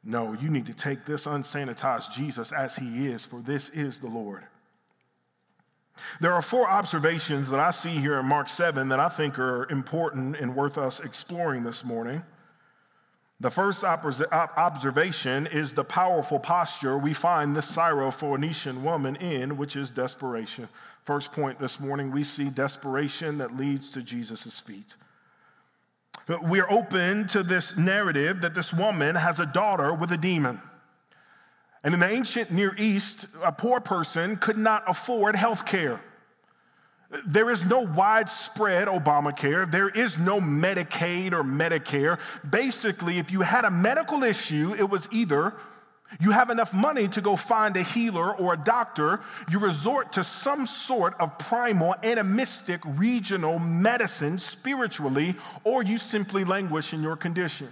No, 0.03 0.33
you 0.33 0.49
need 0.49 0.65
to 0.67 0.73
take 0.73 1.05
this 1.05 1.27
unsanitized 1.27 2.11
Jesus 2.11 2.51
as 2.51 2.75
he 2.75 3.07
is, 3.07 3.25
for 3.25 3.41
this 3.41 3.69
is 3.69 3.99
the 3.99 4.07
Lord. 4.07 4.43
There 6.19 6.33
are 6.33 6.41
four 6.41 6.69
observations 6.69 7.49
that 7.49 7.59
I 7.59 7.69
see 7.69 7.89
here 7.89 8.19
in 8.19 8.25
Mark 8.25 8.49
7 8.49 8.87
that 8.89 8.99
I 8.99 9.09
think 9.09 9.37
are 9.37 9.69
important 9.69 10.37
and 10.37 10.55
worth 10.55 10.77
us 10.77 10.99
exploring 10.99 11.63
this 11.63 11.85
morning. 11.85 12.23
The 13.41 13.49
first 13.49 13.83
observation 13.83 15.47
is 15.47 15.73
the 15.73 15.83
powerful 15.83 16.37
posture 16.37 16.95
we 16.95 17.13
find 17.13 17.55
this 17.55 17.75
Syrophoenician 17.75 18.83
woman 18.83 19.15
in, 19.15 19.57
which 19.57 19.75
is 19.75 19.89
desperation. 19.89 20.69
First 21.05 21.31
point 21.31 21.59
this 21.59 21.79
morning, 21.79 22.11
we 22.11 22.23
see 22.23 22.51
desperation 22.51 23.39
that 23.39 23.57
leads 23.57 23.93
to 23.93 24.03
Jesus' 24.03 24.59
feet. 24.59 24.95
We're 26.43 26.69
open 26.69 27.25
to 27.29 27.41
this 27.41 27.75
narrative 27.75 28.41
that 28.41 28.53
this 28.53 28.71
woman 28.71 29.15
has 29.15 29.39
a 29.39 29.47
daughter 29.47 29.91
with 29.91 30.11
a 30.11 30.17
demon. 30.17 30.61
And 31.83 31.95
in 31.95 31.99
the 31.99 32.09
ancient 32.09 32.51
Near 32.51 32.75
East, 32.77 33.25
a 33.43 33.51
poor 33.51 33.79
person 33.79 34.35
could 34.35 34.59
not 34.59 34.83
afford 34.85 35.35
health 35.35 35.65
care. 35.65 35.99
There 37.25 37.49
is 37.49 37.65
no 37.65 37.81
widespread 37.81 38.87
Obamacare. 38.87 39.69
There 39.69 39.89
is 39.89 40.17
no 40.17 40.39
Medicaid 40.39 41.33
or 41.33 41.43
Medicare. 41.43 42.19
Basically, 42.49 43.17
if 43.19 43.31
you 43.31 43.41
had 43.41 43.65
a 43.65 43.71
medical 43.71 44.23
issue, 44.23 44.73
it 44.77 44.89
was 44.89 45.09
either 45.11 45.53
You 46.19 46.31
have 46.31 46.49
enough 46.49 46.73
money 46.73 47.07
to 47.09 47.21
go 47.21 47.35
find 47.35 47.77
a 47.77 47.83
healer 47.83 48.35
or 48.35 48.53
a 48.53 48.57
doctor. 48.57 49.21
You 49.49 49.59
resort 49.59 50.11
to 50.13 50.23
some 50.23 50.67
sort 50.67 51.15
of 51.19 51.37
primal, 51.37 51.95
animistic, 52.03 52.81
regional 52.83 53.59
medicine 53.59 54.37
spiritually, 54.37 55.35
or 55.63 55.83
you 55.83 55.97
simply 55.97 56.43
languish 56.43 56.93
in 56.93 57.01
your 57.01 57.15
condition. 57.15 57.69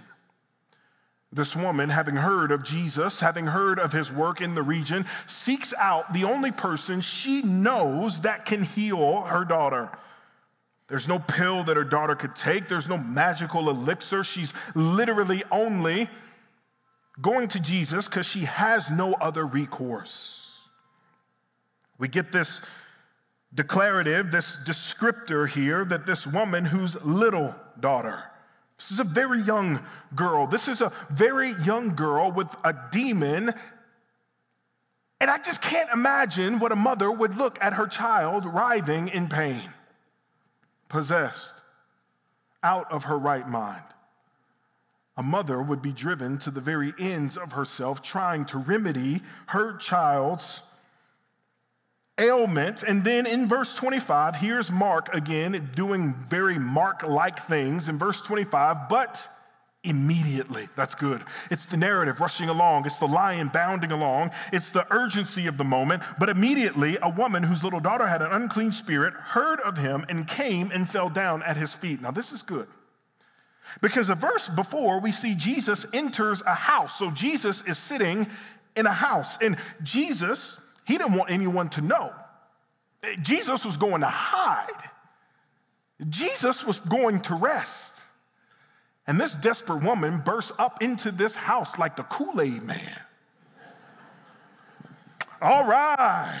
This 1.32 1.54
woman, 1.54 1.90
having 1.90 2.16
heard 2.16 2.50
of 2.50 2.64
Jesus, 2.64 3.20
having 3.20 3.46
heard 3.46 3.78
of 3.78 3.92
his 3.92 4.12
work 4.12 4.40
in 4.40 4.54
the 4.54 4.62
region, 4.64 5.06
seeks 5.26 5.72
out 5.74 6.12
the 6.12 6.24
only 6.24 6.50
person 6.50 7.00
she 7.00 7.42
knows 7.42 8.22
that 8.22 8.44
can 8.44 8.64
heal 8.64 9.22
her 9.22 9.44
daughter. 9.44 9.90
There's 10.88 11.06
no 11.06 11.20
pill 11.20 11.62
that 11.64 11.76
her 11.76 11.84
daughter 11.84 12.16
could 12.16 12.34
take, 12.34 12.66
there's 12.66 12.88
no 12.88 12.98
magical 12.98 13.70
elixir. 13.70 14.24
She's 14.24 14.52
literally 14.74 15.44
only 15.52 16.10
going 17.20 17.46
to 17.48 17.60
Jesus 17.60 18.08
because 18.08 18.26
she 18.26 18.40
has 18.40 18.90
no 18.90 19.14
other 19.14 19.46
recourse. 19.46 20.66
We 21.98 22.08
get 22.08 22.32
this 22.32 22.60
declarative, 23.54 24.32
this 24.32 24.56
descriptor 24.56 25.48
here 25.48 25.84
that 25.84 26.06
this 26.06 26.26
woman 26.26 26.64
whose 26.64 27.00
little 27.04 27.54
daughter, 27.78 28.24
this 28.80 28.92
is 28.92 29.00
a 29.00 29.04
very 29.04 29.42
young 29.42 29.78
girl, 30.14 30.46
this 30.46 30.66
is 30.66 30.80
a 30.80 30.90
very 31.10 31.52
young 31.66 31.94
girl 31.94 32.32
with 32.32 32.48
a 32.64 32.74
demon. 32.90 33.52
And 35.20 35.30
I 35.30 35.36
just 35.36 35.60
can't 35.60 35.90
imagine 35.92 36.58
what 36.60 36.72
a 36.72 36.76
mother 36.76 37.12
would 37.12 37.36
look 37.36 37.58
at 37.60 37.74
her 37.74 37.86
child 37.86 38.46
writhing 38.46 39.08
in 39.08 39.28
pain, 39.28 39.68
possessed, 40.88 41.54
out 42.62 42.90
of 42.90 43.04
her 43.04 43.18
right 43.18 43.46
mind. 43.46 43.84
A 45.18 45.22
mother 45.22 45.60
would 45.60 45.82
be 45.82 45.92
driven 45.92 46.38
to 46.38 46.50
the 46.50 46.62
very 46.62 46.94
ends 46.98 47.36
of 47.36 47.52
herself 47.52 48.00
trying 48.00 48.46
to 48.46 48.56
remedy 48.56 49.20
her 49.48 49.76
child's 49.76 50.62
ailment. 52.20 52.82
And 52.82 53.02
then 53.02 53.26
in 53.26 53.48
verse 53.48 53.74
25, 53.76 54.36
here's 54.36 54.70
Mark 54.70 55.14
again 55.14 55.70
doing 55.74 56.14
very 56.28 56.58
Mark 56.58 57.02
like 57.02 57.38
things. 57.40 57.88
In 57.88 57.98
verse 57.98 58.22
25, 58.22 58.88
but 58.88 59.28
immediately. 59.82 60.68
That's 60.76 60.94
good. 60.94 61.22
It's 61.50 61.66
the 61.66 61.76
narrative 61.76 62.20
rushing 62.20 62.48
along, 62.48 62.84
it's 62.86 62.98
the 62.98 63.08
lion 63.08 63.48
bounding 63.48 63.92
along, 63.92 64.30
it's 64.52 64.70
the 64.70 64.86
urgency 64.90 65.46
of 65.46 65.56
the 65.56 65.64
moment. 65.64 66.02
But 66.18 66.28
immediately, 66.28 66.98
a 67.00 67.08
woman 67.08 67.42
whose 67.42 67.64
little 67.64 67.80
daughter 67.80 68.06
had 68.06 68.22
an 68.22 68.30
unclean 68.30 68.72
spirit 68.72 69.14
heard 69.14 69.60
of 69.60 69.78
him 69.78 70.04
and 70.08 70.26
came 70.26 70.70
and 70.70 70.88
fell 70.88 71.08
down 71.08 71.42
at 71.42 71.56
his 71.56 71.74
feet. 71.74 72.02
Now, 72.02 72.10
this 72.10 72.32
is 72.32 72.42
good. 72.42 72.68
Because 73.80 74.10
a 74.10 74.14
verse 74.14 74.48
before, 74.48 75.00
we 75.00 75.12
see 75.12 75.34
Jesus 75.34 75.86
enters 75.92 76.42
a 76.42 76.54
house. 76.54 76.98
So 76.98 77.10
Jesus 77.10 77.62
is 77.66 77.78
sitting 77.78 78.26
in 78.76 78.86
a 78.86 78.92
house. 78.92 79.38
And 79.40 79.56
Jesus, 79.82 80.60
he 80.90 80.98
didn't 80.98 81.14
want 81.14 81.30
anyone 81.30 81.68
to 81.70 81.80
know. 81.80 82.12
Jesus 83.22 83.64
was 83.64 83.76
going 83.76 84.00
to 84.00 84.08
hide. 84.08 84.90
Jesus 86.08 86.64
was 86.66 86.78
going 86.80 87.20
to 87.22 87.34
rest. 87.34 88.02
And 89.06 89.20
this 89.20 89.34
desperate 89.34 89.82
woman 89.82 90.20
bursts 90.20 90.52
up 90.58 90.82
into 90.82 91.10
this 91.10 91.34
house 91.34 91.78
like 91.78 91.96
the 91.96 92.02
Kool 92.02 92.40
Aid 92.40 92.62
man. 92.62 93.00
All 95.40 95.64
right. 95.64 96.38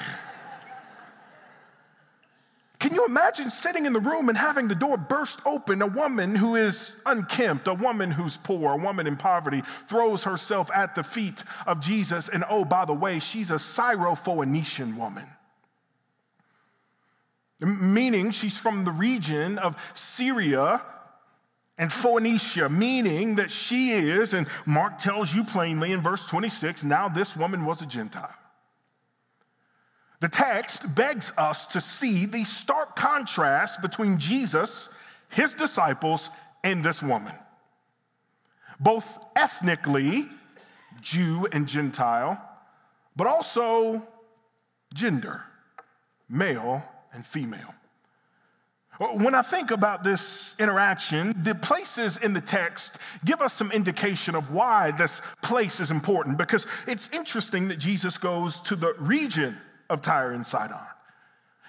Can 2.80 2.94
you 2.94 3.04
imagine 3.04 3.50
sitting 3.50 3.84
in 3.84 3.92
the 3.92 4.00
room 4.00 4.30
and 4.30 4.38
having 4.38 4.66
the 4.66 4.74
door 4.74 4.96
burst 4.96 5.40
open? 5.44 5.82
A 5.82 5.86
woman 5.86 6.34
who 6.34 6.56
is 6.56 6.96
unkempt, 7.04 7.68
a 7.68 7.74
woman 7.74 8.10
who's 8.10 8.38
poor, 8.38 8.72
a 8.72 8.76
woman 8.78 9.06
in 9.06 9.18
poverty 9.18 9.62
throws 9.86 10.24
herself 10.24 10.70
at 10.74 10.94
the 10.94 11.02
feet 11.02 11.44
of 11.66 11.80
Jesus. 11.80 12.30
And 12.30 12.42
oh, 12.48 12.64
by 12.64 12.86
the 12.86 12.94
way, 12.94 13.18
she's 13.18 13.50
a 13.50 13.56
Syrophoenician 13.56 14.96
woman. 14.96 15.26
Meaning 17.60 18.30
she's 18.30 18.56
from 18.56 18.84
the 18.84 18.92
region 18.92 19.58
of 19.58 19.76
Syria 19.92 20.80
and 21.76 21.92
Phoenicia, 21.92 22.70
meaning 22.70 23.34
that 23.34 23.50
she 23.50 23.90
is, 23.90 24.32
and 24.32 24.46
Mark 24.64 24.96
tells 24.96 25.34
you 25.34 25.44
plainly 25.44 25.92
in 25.92 26.00
verse 26.00 26.26
26 26.26 26.84
now 26.84 27.10
this 27.10 27.36
woman 27.36 27.66
was 27.66 27.82
a 27.82 27.86
Gentile. 27.86 28.34
The 30.20 30.28
text 30.28 30.94
begs 30.94 31.32
us 31.38 31.66
to 31.66 31.80
see 31.80 32.26
the 32.26 32.44
stark 32.44 32.94
contrast 32.94 33.80
between 33.80 34.18
Jesus, 34.18 34.90
his 35.30 35.54
disciples, 35.54 36.30
and 36.62 36.84
this 36.84 37.02
woman. 37.02 37.34
Both 38.78 39.18
ethnically, 39.34 40.28
Jew 41.00 41.48
and 41.52 41.66
Gentile, 41.66 42.40
but 43.16 43.26
also 43.26 44.06
gender, 44.92 45.42
male 46.28 46.82
and 47.14 47.24
female. 47.24 47.74
When 48.98 49.34
I 49.34 49.40
think 49.40 49.70
about 49.70 50.02
this 50.02 50.54
interaction, 50.58 51.34
the 51.42 51.54
places 51.54 52.18
in 52.18 52.34
the 52.34 52.40
text 52.42 52.98
give 53.24 53.40
us 53.40 53.54
some 53.54 53.72
indication 53.72 54.34
of 54.34 54.52
why 54.52 54.90
this 54.90 55.22
place 55.40 55.80
is 55.80 55.90
important 55.90 56.36
because 56.36 56.66
it's 56.86 57.08
interesting 57.10 57.68
that 57.68 57.78
Jesus 57.78 58.18
goes 58.18 58.60
to 58.60 58.76
the 58.76 58.92
region 58.98 59.56
of 59.90 60.00
Tyre 60.00 60.32
and 60.32 60.46
Sidon. 60.46 60.78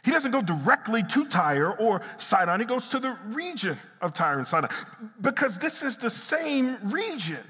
He 0.03 0.11
doesn't 0.11 0.31
go 0.31 0.41
directly 0.41 1.03
to 1.03 1.25
Tyre 1.25 1.73
or 1.73 2.01
Sidon, 2.17 2.59
he 2.59 2.65
goes 2.65 2.89
to 2.89 2.99
the 2.99 3.17
region 3.25 3.77
of 4.01 4.13
Tyre 4.13 4.37
and 4.37 4.47
Sidon 4.47 4.69
because 5.19 5.59
this 5.59 5.83
is 5.83 5.97
the 5.97 6.09
same 6.09 6.77
region 6.91 7.43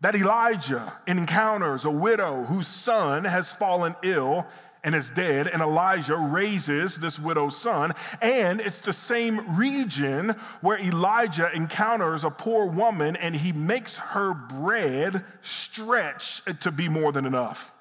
that 0.00 0.14
Elijah 0.14 0.92
encounters 1.06 1.84
a 1.84 1.90
widow 1.90 2.44
whose 2.44 2.66
son 2.66 3.24
has 3.24 3.52
fallen 3.52 3.94
ill 4.02 4.46
and 4.84 4.94
is 4.94 5.10
dead, 5.10 5.46
and 5.46 5.62
Elijah 5.62 6.16
raises 6.16 6.98
this 6.98 7.18
widow's 7.18 7.56
son. 7.56 7.92
And 8.20 8.60
it's 8.60 8.80
the 8.80 8.92
same 8.92 9.56
region 9.56 10.34
where 10.60 10.78
Elijah 10.78 11.50
encounters 11.54 12.24
a 12.24 12.30
poor 12.30 12.66
woman 12.66 13.16
and 13.16 13.34
he 13.34 13.52
makes 13.52 13.96
her 13.96 14.34
bread 14.34 15.24
stretch 15.40 16.42
to 16.60 16.72
be 16.72 16.88
more 16.88 17.12
than 17.12 17.26
enough. 17.26 17.71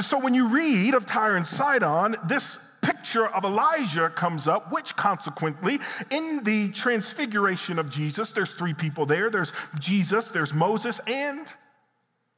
So 0.00 0.18
when 0.18 0.34
you 0.34 0.48
read 0.48 0.94
of 0.94 1.06
Tyre 1.06 1.36
and 1.36 1.46
Sidon, 1.46 2.16
this 2.26 2.58
picture 2.82 3.26
of 3.26 3.44
Elijah 3.44 4.10
comes 4.10 4.46
up, 4.46 4.72
which 4.72 4.94
consequently, 4.96 5.80
in 6.10 6.42
the 6.44 6.70
transfiguration 6.72 7.78
of 7.78 7.90
Jesus, 7.90 8.32
there's 8.32 8.52
three 8.54 8.74
people 8.74 9.06
there 9.06 9.30
there's 9.30 9.52
Jesus, 9.78 10.30
there's 10.30 10.52
Moses, 10.52 11.00
and 11.06 11.52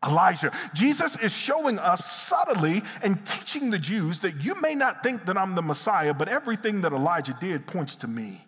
Elijah. 0.05 0.53
Jesus 0.75 1.17
is 1.19 1.33
showing 1.33 1.79
us 1.79 2.11
subtly 2.11 2.83
and 3.03 3.25
teaching 3.25 3.71
the 3.71 3.79
Jews 3.79 4.21
that 4.21 4.45
you 4.45 4.61
may 4.61 4.75
not 4.75 5.03
think 5.03 5.27
that 5.27 5.37
I'm 5.37 5.55
the 5.55 5.63
Messiah, 5.63 6.15
but 6.15 6.29
everything 6.29 6.81
that 6.83 6.93
Elijah 6.93 7.37
did 7.41 7.67
points 7.67 7.97
to 7.97 8.09
me. 8.09 8.45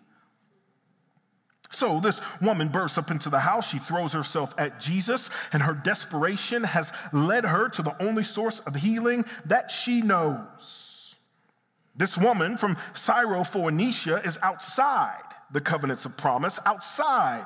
So 1.75 1.99
this 1.99 2.21
woman 2.41 2.69
bursts 2.69 2.97
up 2.97 3.11
into 3.11 3.29
the 3.29 3.39
house. 3.39 3.69
She 3.69 3.79
throws 3.79 4.13
herself 4.13 4.53
at 4.57 4.79
Jesus, 4.79 5.29
and 5.51 5.61
her 5.61 5.73
desperation 5.73 6.63
has 6.63 6.93
led 7.11 7.43
her 7.43 7.67
to 7.69 7.81
the 7.81 8.01
only 8.01 8.23
source 8.23 8.59
of 8.61 8.75
healing 8.75 9.25
that 9.45 9.69
she 9.69 10.01
knows. 10.01 11.15
This 11.97 12.17
woman 12.17 12.55
from 12.55 12.77
Syrophoenicia 12.93 14.25
is 14.25 14.39
outside 14.41 15.21
the 15.51 15.61
covenants 15.61 16.05
of 16.05 16.15
promise, 16.15 16.59
outside 16.65 17.45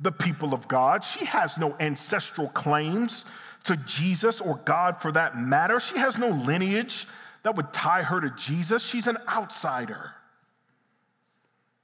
the 0.00 0.12
people 0.12 0.54
of 0.54 0.68
God. 0.68 1.04
She 1.04 1.26
has 1.26 1.58
no 1.58 1.76
ancestral 1.78 2.48
claims 2.48 3.26
to 3.64 3.76
Jesus 3.78 4.40
or 4.40 4.56
God 4.64 5.00
for 5.00 5.12
that 5.12 5.38
matter. 5.38 5.80
She 5.80 5.98
has 5.98 6.18
no 6.18 6.28
lineage 6.28 7.06
that 7.42 7.56
would 7.56 7.72
tie 7.72 8.02
her 8.02 8.20
to 8.20 8.30
Jesus. 8.30 8.82
She's 8.82 9.06
an 9.06 9.18
outsider. 9.28 10.12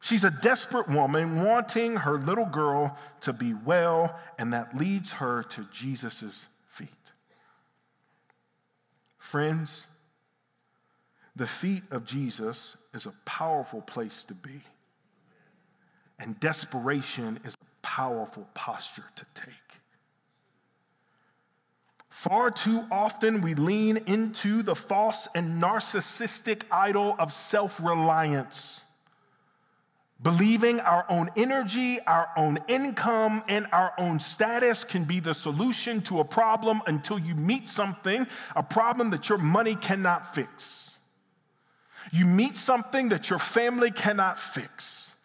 She's 0.03 0.25
a 0.25 0.33
desperate 0.33 0.89
woman 0.89 1.45
wanting 1.45 1.95
her 1.95 2.19
little 2.19 2.45
girl 2.45 2.99
to 3.21 3.33
be 3.33 3.55
well, 3.55 4.19
and 4.37 4.53
that 4.53 4.77
leads 4.77 5.13
her 5.13 5.45
to 5.45 5.65
Jesus' 5.71 6.49
feet. 6.67 6.89
Friends, 9.17 9.87
the 11.37 11.47
feet 11.47 11.85
of 11.93 12.05
Jesus 12.05 12.77
is 12.93 13.07
a 13.07 13.15
powerful 13.25 13.81
place 13.81 14.25
to 14.25 14.35
be, 14.35 14.61
and 16.19 16.39
desperation 16.41 17.39
is 17.45 17.55
a 17.55 17.87
powerful 17.87 18.49
posture 18.55 19.09
to 19.15 19.25
take. 19.37 19.55
Far 22.11 22.51
too 22.51 22.85
often, 22.91 23.41
we 23.41 23.55
lean 23.55 23.99
into 24.09 24.65
the 24.65 24.75
false 24.75 25.29
and 25.37 25.63
narcissistic 25.63 26.65
idol 26.73 27.15
of 27.21 27.33
self 27.33 27.81
reliance 27.81 28.83
Believing 30.23 30.79
our 30.81 31.05
own 31.09 31.31
energy, 31.37 31.99
our 32.07 32.29
own 32.37 32.59
income, 32.69 33.43
and 33.49 33.67
our 33.73 33.93
own 33.99 34.21
status 34.21 34.85
can 34.85 35.05
be 35.05 35.19
the 35.19 35.35
solution 35.35 36.01
to 36.03 36.21
a 36.21 36.25
problem 36.25 36.81
until 36.87 37.19
you 37.19 37.35
meet 37.35 37.69
something, 37.69 38.27
a 38.55 38.63
problem 38.63 39.11
that 39.11 39.29
your 39.29 39.39
money 39.39 39.75
cannot 39.75 40.33
fix. 40.33 40.99
You 42.13 42.25
meet 42.25 42.57
something 42.57 43.09
that 43.09 43.31
your 43.31 43.41
family 43.41 43.91
cannot 43.91 44.39
fix. 44.39 45.17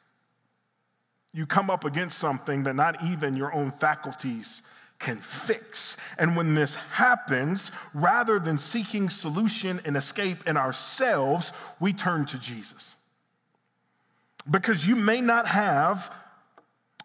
You 1.32 1.46
come 1.46 1.70
up 1.70 1.86
against 1.86 2.18
something 2.18 2.64
that 2.64 2.76
not 2.76 3.04
even 3.04 3.36
your 3.36 3.54
own 3.54 3.70
faculties 3.70 4.64
can 4.98 5.18
fix. 5.18 5.98
And 6.18 6.36
when 6.36 6.56
this 6.56 6.74
happens, 6.74 7.72
rather 7.94 8.40
than 8.40 8.58
seeking 8.58 9.12
solution 9.12 9.80
and 9.86 9.96
escape 9.96 10.48
in 10.48 10.58
ourselves, 10.58 11.54
we 11.80 11.94
turn 11.94 12.26
to 12.26 12.40
Jesus. 12.40 12.96
Because 14.50 14.88
you 14.88 14.96
may 14.96 15.22
not 15.22 15.48
have 15.48 16.14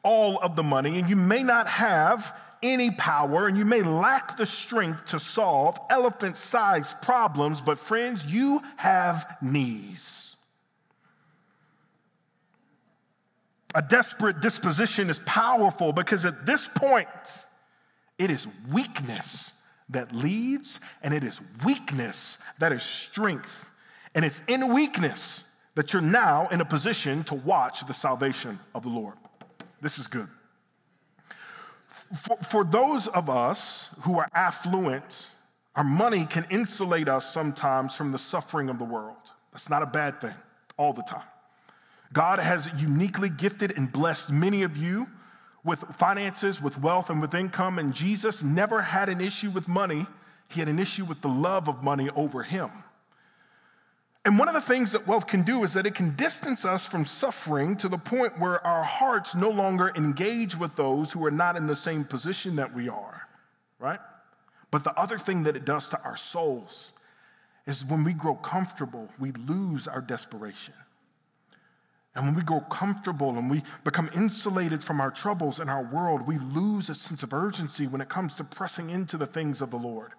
all 0.03 0.39
of 0.39 0.57
the 0.57 0.63
money 0.63 0.99
and 0.99 1.09
you 1.09 1.17
may 1.17 1.43
not 1.43 1.67
have 1.69 2.37
any 2.63 2.91
power 2.93 3.47
and 3.47 3.57
you 3.57 3.65
may 3.65 3.83
lack 3.83 4.37
the 4.37 4.47
strength 4.47 5.07
to 5.07 5.19
solve 5.19 5.77
elephant 5.91 6.37
sized 6.37 7.01
problems, 7.03 7.61
but 7.61 7.79
friends, 7.79 8.25
you 8.27 8.63
have 8.77 9.37
knees. 9.43 10.37
A 13.75 13.83
desperate 13.83 14.41
disposition 14.41 15.09
is 15.09 15.21
powerful 15.21 15.93
because 15.93 16.27
at 16.27 16.45
this 16.47 16.69
point, 16.69 17.09
it 18.19 18.31
is 18.31 18.47
weakness 18.71 19.55
that 19.89 20.15
leads, 20.15 20.81
and 21.03 21.13
it 21.13 21.25
is 21.25 21.41
weakness 21.65 22.39
that 22.59 22.73
is 22.73 22.83
strength. 22.83 23.69
And 24.15 24.25
it's 24.25 24.43
in 24.47 24.73
weakness 24.73 25.45
that 25.75 25.93
you're 25.93 26.03
now 26.03 26.49
in 26.49 26.61
a 26.61 26.65
position 26.65 27.25
to 27.25 27.35
watch 27.35 27.87
the 27.87 27.95
salvation 27.95 28.59
of 28.75 28.83
the 28.83 28.89
Lord. 28.89 29.15
This 29.81 29.99
is 29.99 30.07
good. 30.07 30.29
For, 32.17 32.37
for 32.39 32.65
those 32.65 33.09
of 33.09 33.31
us 33.31 33.89
who 34.03 34.19
are 34.19 34.29
affluent, 34.35 35.31
our 35.75 35.85
money 35.85 36.27
can 36.27 36.47
insulate 36.51 37.09
us 37.09 37.31
sometimes 37.33 37.95
from 37.95 38.13
the 38.13 38.19
suffering 38.19 38.69
of 38.69 38.79
the 38.79 38.85
world. 38.85 39.17
That's 39.53 39.71
not 39.71 39.83
a 39.83 39.87
bad 39.87 40.21
thing 40.21 40.35
all 40.77 40.93
the 40.93 41.03
time. 41.03 41.23
God 42.13 42.39
has 42.39 42.69
uniquely 42.77 43.31
gifted 43.31 43.77
and 43.77 43.91
blessed 43.91 44.31
many 44.31 44.63
of 44.63 44.77
you 44.77 45.07
with 45.65 45.81
finances, 45.95 46.61
with 46.61 46.79
wealth, 46.81 47.09
and 47.09 47.21
with 47.21 47.35
income, 47.35 47.79
and 47.79 47.95
Jesus 47.95 48.43
never 48.43 48.83
had 48.83 49.09
an 49.09 49.21
issue 49.21 49.51
with 49.51 49.69
money. 49.69 50.07
He 50.49 50.61
had 50.61 50.69
an 50.69 50.79
issue 50.79 51.05
with 51.05 51.21
the 51.23 51.29
love 51.29 51.69
of 51.69 51.83
money 51.83 52.11
over 52.11 52.43
him. 52.43 52.71
And 54.25 54.39
one 54.39 54.47
of 54.49 54.55
the 54.55 54.61
things 54.61 54.93
that 54.93 55.07
wealth 55.07 55.27
can 55.27 55.43
do 55.43 55.65
is 55.65 55.75
that 55.75 55.85
it 55.85 55.97
can 55.97 56.15
distance 56.15 56.65
us 56.65 56.87
from 56.87 57.05
suffering 57.05 57.77
to 57.79 57.89
the 57.89 57.99
point 57.99 58.39
where 58.39 58.65
our 58.65 58.85
hearts 58.85 59.35
no 59.35 59.51
longer 59.51 59.93
engage 59.97 60.57
with 60.57 60.77
those 60.77 61.11
who 61.11 61.27
are 61.27 61.31
not 61.31 61.57
in 61.57 61.67
the 61.67 61.75
same 61.75 62.05
position 62.05 62.57
that 62.57 62.73
we 62.73 62.89
are, 62.89 63.27
right? 63.81 63.99
But 64.71 64.85
the 64.85 64.97
other 64.99 65.19
thing 65.19 65.43
that 65.43 65.57
it 65.57 65.65
does 65.65 65.89
to 65.89 66.01
our 66.03 66.17
souls 66.17 66.93
is 67.67 67.85
when 67.85 68.05
we 68.05 68.13
grow 68.13 68.35
comfortable, 68.35 69.09
we 69.19 69.33
lose 69.33 69.89
our 69.89 70.01
desperation. 70.01 70.75
And 72.15 72.27
when 72.27 72.35
we 72.35 72.43
grow 72.43 72.61
comfortable 72.61 73.31
and 73.31 73.51
we 73.51 73.63
become 73.85 74.11
insulated 74.15 74.85
from 74.85 75.01
our 75.01 75.11
troubles 75.11 75.59
in 75.59 75.69
our 75.69 75.83
world, 75.83 76.27
we 76.27 76.39
lose 76.39 76.91
a 76.91 76.95
sense 76.95 77.23
of 77.23 77.33
urgency 77.33 77.87
when 77.87 78.01
it 78.01 78.09
comes 78.09 78.37
to 78.37 78.45
pressing 78.45 78.91
into 78.91 79.17
the 79.17 79.27
things 79.27 79.63
of 79.63 79.71
the 79.71 79.79
Lord. 79.79 80.13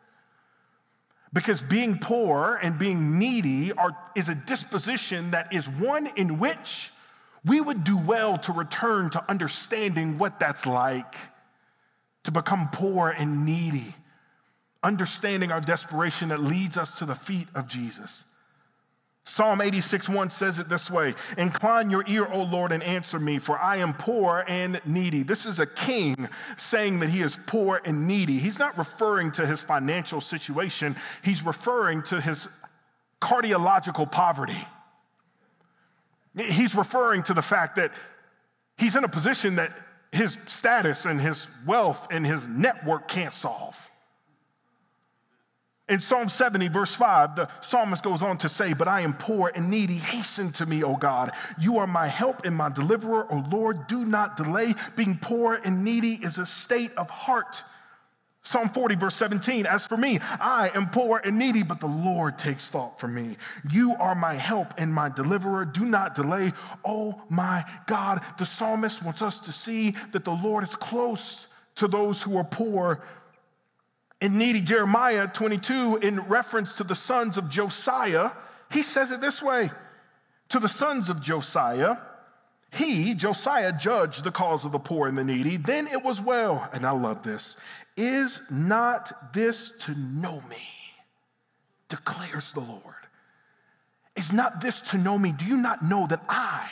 Because 1.34 1.62
being 1.62 1.98
poor 1.98 2.60
and 2.62 2.78
being 2.78 3.18
needy 3.18 3.74
are, 3.74 3.98
is 4.16 4.30
a 4.30 4.36
disposition 4.36 5.32
that 5.32 5.54
is 5.54 5.68
one 5.68 6.08
in 6.16 6.38
which 6.38 6.92
we 7.44 7.60
would 7.60 7.84
do 7.84 7.98
well 7.98 8.38
to 8.38 8.54
return 8.54 9.10
to 9.10 9.30
understanding 9.30 10.18
what 10.20 10.40
that's 10.40 10.66
like 10.66 11.16
to 12.24 12.32
become 12.32 12.70
poor 12.72 13.10
and 13.10 13.46
needy, 13.46 13.94
understanding 14.82 15.52
our 15.52 15.60
desperation 15.60 16.30
that 16.30 16.40
leads 16.40 16.78
us 16.78 17.00
to 17.00 17.06
the 17.06 17.16
feet 17.16 17.48
of 17.54 17.68
Jesus. 17.68 18.24
Psalm 19.26 19.62
86 19.62 20.10
1 20.10 20.30
says 20.30 20.60
it 20.60 20.68
this 20.68 20.92
way 20.92 21.16
Incline 21.38 21.90
your 21.90 22.04
ear, 22.08 22.28
O 22.32 22.44
Lord, 22.44 22.72
and 22.72 22.84
answer 22.84 23.20
me, 23.20 23.40
for 23.40 23.58
I 23.58 23.78
am 23.78 23.94
poor 23.94 24.44
and 24.48 24.82
needy. 24.86 25.24
This 25.24 25.46
is 25.46 25.60
a 25.60 25.66
king 25.66 26.28
saying 26.58 27.00
that 27.00 27.10
he 27.10 27.22
is 27.22 27.38
poor 27.48 27.82
and 27.86 28.08
needy. 28.08 28.38
He's 28.38 28.60
not 28.60 28.78
referring 28.78 29.32
to 29.34 29.46
his 29.46 29.62
financial 29.62 30.20
situation, 30.20 30.96
he's 31.24 31.46
referring 31.46 32.04
to 32.04 32.20
his 32.20 32.48
cardiological 33.22 34.12
poverty. 34.12 34.68
He's 36.36 36.76
referring 36.76 37.24
to 37.24 37.34
the 37.34 37.44
fact 37.44 37.76
that 37.76 37.92
he's 38.78 38.96
in 38.96 39.04
a 39.04 39.08
position 39.08 39.56
that 39.56 39.72
his 40.12 40.38
status 40.48 41.06
and 41.06 41.22
his 41.22 41.48
wealth 41.66 42.08
and 42.12 42.26
his 42.26 42.48
network 42.48 43.08
can't 43.08 43.34
solve. 43.34 43.90
In 45.94 46.00
Psalm 46.02 46.28
70, 46.28 46.70
verse 46.70 46.96
5, 46.96 47.36
the 47.36 47.48
psalmist 47.62 48.04
goes 48.04 48.24
on 48.24 48.40
to 48.40 48.50
say, 48.50 48.74
But 48.74 48.88
I 48.88 49.02
am 49.02 49.14
poor 49.14 49.52
and 49.54 49.70
needy. 49.70 49.94
Hasten 49.94 50.52
to 50.54 50.66
me, 50.66 50.84
O 50.84 50.96
God. 50.96 51.30
You 51.60 51.78
are 51.78 51.86
my 51.86 52.08
help 52.08 52.46
and 52.46 52.56
my 52.56 52.70
deliverer, 52.70 53.32
O 53.32 53.46
Lord. 53.52 53.86
Do 53.86 54.04
not 54.04 54.36
delay. 54.36 54.74
Being 54.96 55.20
poor 55.22 55.62
and 55.64 55.84
needy 55.84 56.14
is 56.14 56.40
a 56.40 56.48
state 56.48 56.92
of 56.98 57.12
heart. 57.12 57.64
Psalm 58.42 58.70
40, 58.70 58.96
verse 58.96 59.14
17, 59.18 59.68
As 59.68 59.86
for 59.86 59.96
me, 59.96 60.18
I 60.20 60.72
am 60.74 60.90
poor 60.90 61.22
and 61.24 61.38
needy, 61.38 61.62
but 61.62 61.80
the 61.80 61.86
Lord 61.86 62.40
takes 62.40 62.72
thought 62.72 63.00
for 63.00 63.08
me. 63.08 63.38
You 63.70 63.94
are 64.00 64.16
my 64.16 64.34
help 64.34 64.74
and 64.80 64.92
my 64.92 65.10
deliverer. 65.10 65.64
Do 65.64 65.86
not 65.86 66.16
delay. 66.16 66.54
Oh 66.84 67.22
my 67.30 67.66
God. 67.86 68.24
The 68.40 68.48
psalmist 68.48 69.04
wants 69.04 69.22
us 69.22 69.40
to 69.42 69.52
see 69.52 69.92
that 70.12 70.24
the 70.24 70.34
Lord 70.34 70.64
is 70.64 70.76
close 70.76 71.50
to 71.76 71.88
those 71.88 72.20
who 72.20 72.36
are 72.36 72.44
poor 72.44 73.04
in 74.24 74.38
needy 74.38 74.62
Jeremiah 74.62 75.28
22, 75.28 75.98
in 75.98 76.22
reference 76.22 76.76
to 76.76 76.86
the 76.86 76.96
sons 76.96 77.38
of 77.38 77.50
Josiah, 77.50 78.32
he 78.72 78.82
says 78.82 79.12
it 79.12 79.20
this 79.20 79.44
way 79.44 79.70
To 80.48 80.60
the 80.60 80.70
sons 80.70 81.10
of 81.10 81.22
Josiah, 81.22 81.98
he, 82.72 83.16
Josiah, 83.16 83.74
judged 83.74 84.24
the 84.24 84.32
cause 84.32 84.64
of 84.64 84.72
the 84.72 84.80
poor 84.80 85.10
and 85.10 85.18
the 85.18 85.26
needy. 85.26 85.58
Then 85.58 85.88
it 85.88 86.02
was 86.02 86.22
well, 86.22 86.70
and 86.72 86.86
I 86.86 86.92
love 86.92 87.22
this. 87.22 87.58
Is 87.98 88.42
not 88.50 89.34
this 89.34 89.72
to 89.80 89.92
know 89.94 90.42
me? 90.50 90.70
declares 91.90 92.54
the 92.54 92.62
Lord. 92.62 92.82
Is 94.16 94.32
not 94.32 94.62
this 94.62 94.80
to 94.82 94.98
know 94.98 95.18
me? 95.18 95.34
Do 95.34 95.46
you 95.46 95.58
not 95.58 95.82
know 95.82 96.08
that 96.08 96.24
I, 96.30 96.68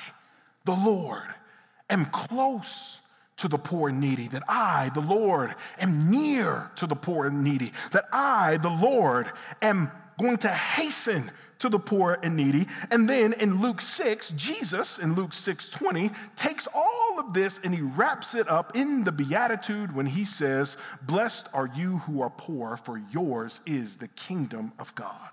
the 0.64 0.74
Lord, 0.74 1.28
am 1.90 2.06
close 2.06 3.01
to 3.42 3.48
the 3.48 3.58
poor 3.58 3.90
and 3.90 4.00
needy, 4.00 4.28
that 4.28 4.44
I, 4.48 4.92
the 4.94 5.02
Lord, 5.02 5.56
am 5.80 6.12
near 6.12 6.70
to 6.76 6.86
the 6.86 6.96
poor 6.96 7.26
and 7.26 7.44
needy, 7.44 7.74
that 7.92 8.06
I, 8.12 8.58
the 8.58 8.70
Lord, 8.70 9.32
am 9.64 9.92
going 10.20 10.38
to 10.38 10.50
hasten 10.50 11.32
to 11.58 11.70
the 11.70 11.80
poor 11.80 12.20
and 12.22 12.36
needy. 12.36 12.68
And 12.92 13.10
then 13.10 13.34
in 13.34 13.60
Luke 13.60 13.82
6, 13.82 14.32
Jesus 14.32 15.00
in 15.00 15.16
Luke 15.16 15.34
6 15.34 15.70
20 15.70 16.12
takes 16.36 16.68
all 16.74 17.20
of 17.20 17.34
this 17.34 17.60
and 17.64 17.74
he 17.74 17.82
wraps 17.82 18.36
it 18.36 18.48
up 18.48 18.76
in 18.76 19.04
the 19.04 19.12
Beatitude 19.12 19.96
when 19.96 20.06
he 20.06 20.24
says, 20.24 20.78
Blessed 21.02 21.50
are 21.52 21.70
you 21.76 21.98
who 22.00 22.22
are 22.22 22.30
poor, 22.30 22.78
for 22.78 23.02
yours 23.12 23.62
is 23.66 23.96
the 23.96 24.08
kingdom 24.10 24.72
of 24.78 24.94
God. 24.94 25.30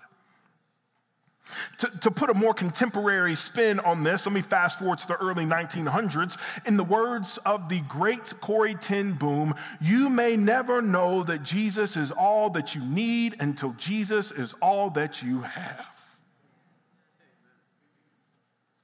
To, 1.79 1.87
to, 1.99 2.11
put 2.11 2.29
a 2.29 2.33
more 2.33 2.53
contemporary 2.53 3.35
spin 3.35 3.79
on 3.79 4.03
this, 4.03 4.25
let 4.25 4.33
me 4.33 4.41
fast 4.41 4.79
forward 4.79 4.99
to 4.99 5.07
the 5.07 5.17
early 5.17 5.45
1900s. 5.45 6.37
In 6.65 6.77
the 6.77 6.83
words 6.83 7.37
of 7.45 7.69
the 7.69 7.79
great 7.81 8.33
Corrie 8.41 8.75
ten 8.75 9.13
Boom, 9.13 9.55
you 9.81 10.09
may 10.09 10.35
never 10.35 10.81
know 10.81 11.23
that 11.23 11.43
Jesus 11.43 11.97
is 11.97 12.11
all 12.11 12.49
that 12.51 12.75
you 12.75 12.81
need 12.83 13.35
until 13.39 13.73
Jesus 13.73 14.31
is 14.31 14.53
all 14.61 14.89
that 14.91 15.23
you 15.23 15.41
have. 15.41 15.85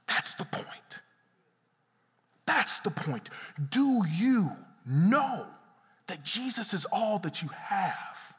That's 0.07 0.35
the 0.35 0.45
point. 0.45 1.01
That's 2.45 2.79
the 2.79 2.91
point. 2.91 3.29
Do 3.69 4.03
you 4.17 4.49
know 4.87 5.45
that 6.07 6.23
Jesus 6.23 6.73
is 6.73 6.85
all 6.85 7.19
that 7.19 7.41
you 7.41 7.49
have? 7.49 8.35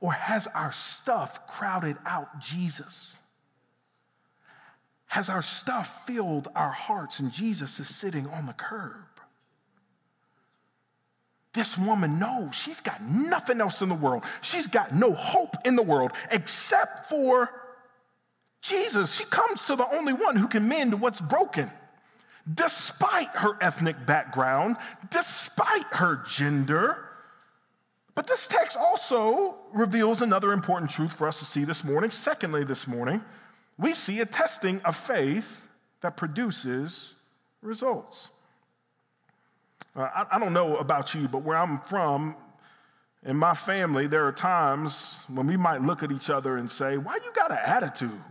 Or 0.00 0.12
has 0.12 0.46
our 0.48 0.72
stuff 0.72 1.46
crowded 1.46 1.96
out 2.06 2.40
Jesus? 2.40 3.16
Has 5.08 5.28
our 5.30 5.42
stuff 5.42 6.06
filled 6.06 6.48
our 6.54 6.70
hearts 6.70 7.18
and 7.18 7.32
Jesus 7.32 7.80
is 7.80 7.88
sitting 7.88 8.26
on 8.28 8.46
the 8.46 8.52
curb? 8.52 8.94
This 11.54 11.78
woman 11.78 12.18
knows 12.18 12.54
she's 12.54 12.80
got 12.80 13.02
nothing 13.02 13.60
else 13.60 13.80
in 13.82 13.88
the 13.88 13.94
world. 13.94 14.22
She's 14.42 14.66
got 14.66 14.94
no 14.94 15.12
hope 15.12 15.56
in 15.64 15.76
the 15.76 15.82
world 15.82 16.12
except 16.30 17.06
for 17.06 17.50
Jesus. 18.60 19.14
She 19.14 19.24
comes 19.24 19.64
to 19.66 19.76
the 19.76 19.96
only 19.96 20.12
one 20.12 20.36
who 20.36 20.46
can 20.46 20.68
mend 20.68 21.00
what's 21.00 21.20
broken. 21.20 21.70
Despite 22.52 23.28
her 23.30 23.56
ethnic 23.60 24.06
background, 24.06 24.76
despite 25.10 25.86
her 25.92 26.22
gender. 26.28 27.04
But 28.14 28.26
this 28.26 28.46
text 28.46 28.76
also 28.78 29.56
reveals 29.72 30.22
another 30.22 30.52
important 30.52 30.90
truth 30.90 31.12
for 31.12 31.26
us 31.26 31.38
to 31.38 31.44
see 31.44 31.64
this 31.64 31.82
morning. 31.82 32.10
Secondly, 32.10 32.64
this 32.64 32.86
morning, 32.86 33.22
we 33.78 33.92
see 33.92 34.20
a 34.20 34.26
testing 34.26 34.80
of 34.80 34.96
faith 34.96 35.66
that 36.00 36.16
produces 36.16 37.14
results. 37.62 38.28
Uh, 39.96 40.08
I, 40.14 40.26
I 40.32 40.38
don't 40.38 40.52
know 40.52 40.76
about 40.76 41.14
you, 41.14 41.28
but 41.28 41.42
where 41.42 41.56
I'm 41.56 41.78
from, 41.78 42.36
in 43.24 43.36
my 43.36 43.54
family, 43.54 44.06
there 44.06 44.26
are 44.26 44.32
times 44.32 45.16
when 45.28 45.46
we 45.46 45.56
might 45.56 45.82
look 45.82 46.02
at 46.02 46.12
each 46.12 46.30
other 46.30 46.56
and 46.56 46.70
say, 46.70 46.96
Why 46.96 47.14
you 47.14 47.32
got 47.32 47.50
an 47.50 47.58
attitude? 47.64 48.22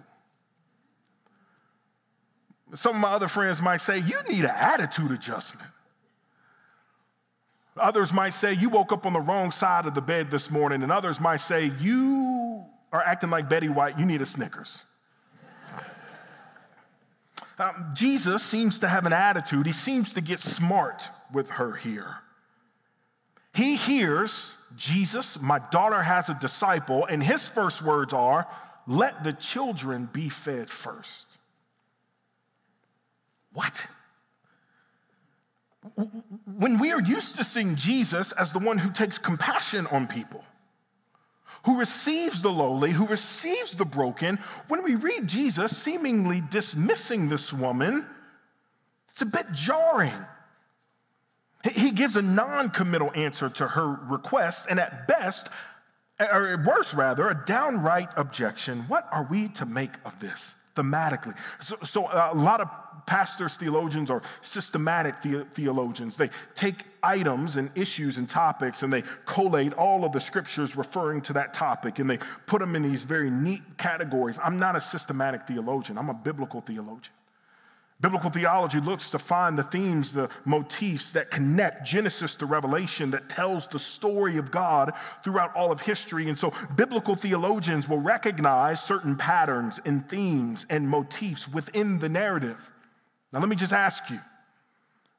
Some 2.74 2.96
of 2.96 3.02
my 3.02 3.10
other 3.10 3.28
friends 3.28 3.62
might 3.62 3.78
say, 3.78 4.00
You 4.00 4.18
need 4.30 4.46
an 4.46 4.56
attitude 4.56 5.12
adjustment. 5.12 5.70
Others 7.78 8.14
might 8.14 8.34
say, 8.34 8.54
You 8.54 8.70
woke 8.70 8.92
up 8.92 9.06
on 9.06 9.14
the 9.14 9.20
wrong 9.20 9.52
side 9.52 9.86
of 9.86 9.94
the 9.94 10.02
bed 10.02 10.32
this 10.32 10.50
morning. 10.50 10.84
And 10.84 10.92
others 10.92 11.20
might 11.20 11.42
say, 11.42 11.72
You 11.80 12.66
are 12.94 13.02
acting 13.02 13.30
like 13.30 13.50
Betty 13.50 13.70
White. 13.70 14.00
You 14.00 14.06
need 14.06 14.22
a 14.22 14.26
Snickers. 14.26 14.84
Um, 17.60 17.92
Jesus 17.94 18.44
seems 18.44 18.80
to 18.80 18.88
have 18.88 19.06
an 19.06 19.14
attitude, 19.14 19.66
he 19.66 19.72
seems 19.72 20.14
to 20.14 20.22
get 20.22 20.40
smart 20.40 21.10
with 21.34 21.50
her 21.52 21.74
here. 21.74 22.18
He 23.54 23.76
hears, 23.76 24.54
Jesus, 24.76 25.42
my 25.42 25.60
daughter 25.72 26.02
has 26.04 26.30
a 26.30 26.36
disciple, 26.36 27.06
and 27.06 27.24
his 27.24 27.50
first 27.50 27.82
words 27.82 28.14
are, 28.14 28.48
Let 28.86 29.24
the 29.24 29.34
children 29.34 30.08
be 30.14 30.30
fed 30.30 30.70
first. 30.70 31.26
What? 33.54 33.88
When 36.46 36.78
we 36.78 36.92
are 36.92 37.02
used 37.02 37.38
to 37.38 37.44
seeing 37.44 37.76
Jesus 37.76 38.32
as 38.34 38.54
the 38.54 38.60
one 38.60 38.78
who 38.78 38.92
takes 38.92 39.18
compassion 39.18 39.88
on 39.88 40.06
people, 40.06 40.44
who 41.68 41.78
receives 41.78 42.42
the 42.42 42.50
lowly, 42.50 42.92
who 42.92 43.06
receives 43.06 43.76
the 43.76 43.84
broken, 43.84 44.40
when 44.70 44.86
we 44.86 44.96
read 44.96 45.28
Jesus 45.28 45.76
seemingly 45.76 46.42
dismissing 46.50 47.28
this 47.28 47.52
woman, 47.52 48.06
it's 49.10 49.22
a 49.22 49.26
bit 49.26 49.52
jarring. 49.52 50.14
He 51.70 51.92
gives 51.92 52.16
a 52.16 52.22
non 52.22 52.70
committal 52.70 53.12
answer 53.14 53.50
to 53.50 53.68
her 53.68 53.86
request, 53.86 54.68
and 54.70 54.80
at 54.80 55.10
best, 55.10 55.50
or 56.22 56.48
at 56.48 56.64
worst 56.64 56.94
rather, 56.94 57.28
a 57.28 57.44
downright 57.46 58.12
objection. 58.16 58.84
What 58.88 59.06
are 59.12 59.28
we 59.30 59.50
to 59.50 59.66
make 59.66 59.92
of 60.06 60.18
this 60.22 60.54
thematically? 60.74 61.36
So, 61.60 61.76
so 61.84 62.08
a 62.10 62.34
lot 62.34 62.62
of 62.62 62.70
pastors, 63.08 63.58
theologians, 63.58 64.12
or 64.12 64.22
systematic 64.42 65.20
the- 65.22 65.46
theologians. 65.54 66.16
They 66.18 66.30
take 66.54 66.86
items 67.02 67.58
and 67.58 67.72
issues 67.76 68.20
and 68.20 68.30
topics 68.30 68.84
and 68.84 68.94
they 68.94 69.04
collate 69.26 69.74
all 69.74 70.06
of 70.06 70.12
the 70.12 70.20
scriptures 70.20 70.76
referring 70.76 71.22
to 71.22 71.34
that 71.34 71.54
topic 71.54 71.98
and 71.98 72.08
they 72.08 72.20
put 72.46 72.60
them 72.60 72.76
in 72.76 72.84
these 72.84 73.04
very 73.04 73.32
neat 73.32 73.62
categories. 73.78 74.38
I'm 74.44 74.60
not 74.60 74.76
a 74.76 74.82
systematic 74.82 75.48
theologian, 75.48 75.98
I'm 75.98 76.10
a 76.10 76.14
biblical 76.14 76.62
theologian. 76.62 77.14
Biblical 78.00 78.30
theology 78.30 78.80
looks 78.80 79.10
to 79.10 79.18
find 79.18 79.58
the 79.58 79.64
themes, 79.64 80.14
the 80.14 80.30
motifs 80.46 81.14
that 81.14 81.32
connect 81.32 81.84
Genesis 81.84 82.36
to 82.36 82.46
Revelation, 82.46 83.10
that 83.10 83.28
tells 83.28 83.68
the 83.68 83.80
story 83.80 84.38
of 84.38 84.52
God 84.52 84.94
throughout 85.24 85.56
all 85.56 85.72
of 85.72 85.82
history. 85.82 86.30
And 86.30 86.38
so, 86.38 86.54
biblical 86.76 87.16
theologians 87.16 87.90
will 87.90 88.00
recognize 88.00 88.84
certain 88.84 89.16
patterns 89.16 89.80
and 89.84 90.08
themes 90.08 90.68
and 90.70 90.88
motifs 90.88 91.52
within 91.52 91.98
the 91.98 92.08
narrative. 92.08 92.70
Now, 93.32 93.40
let 93.40 93.50
me 93.50 93.56
just 93.56 93.74
ask 93.74 94.10
you 94.10 94.20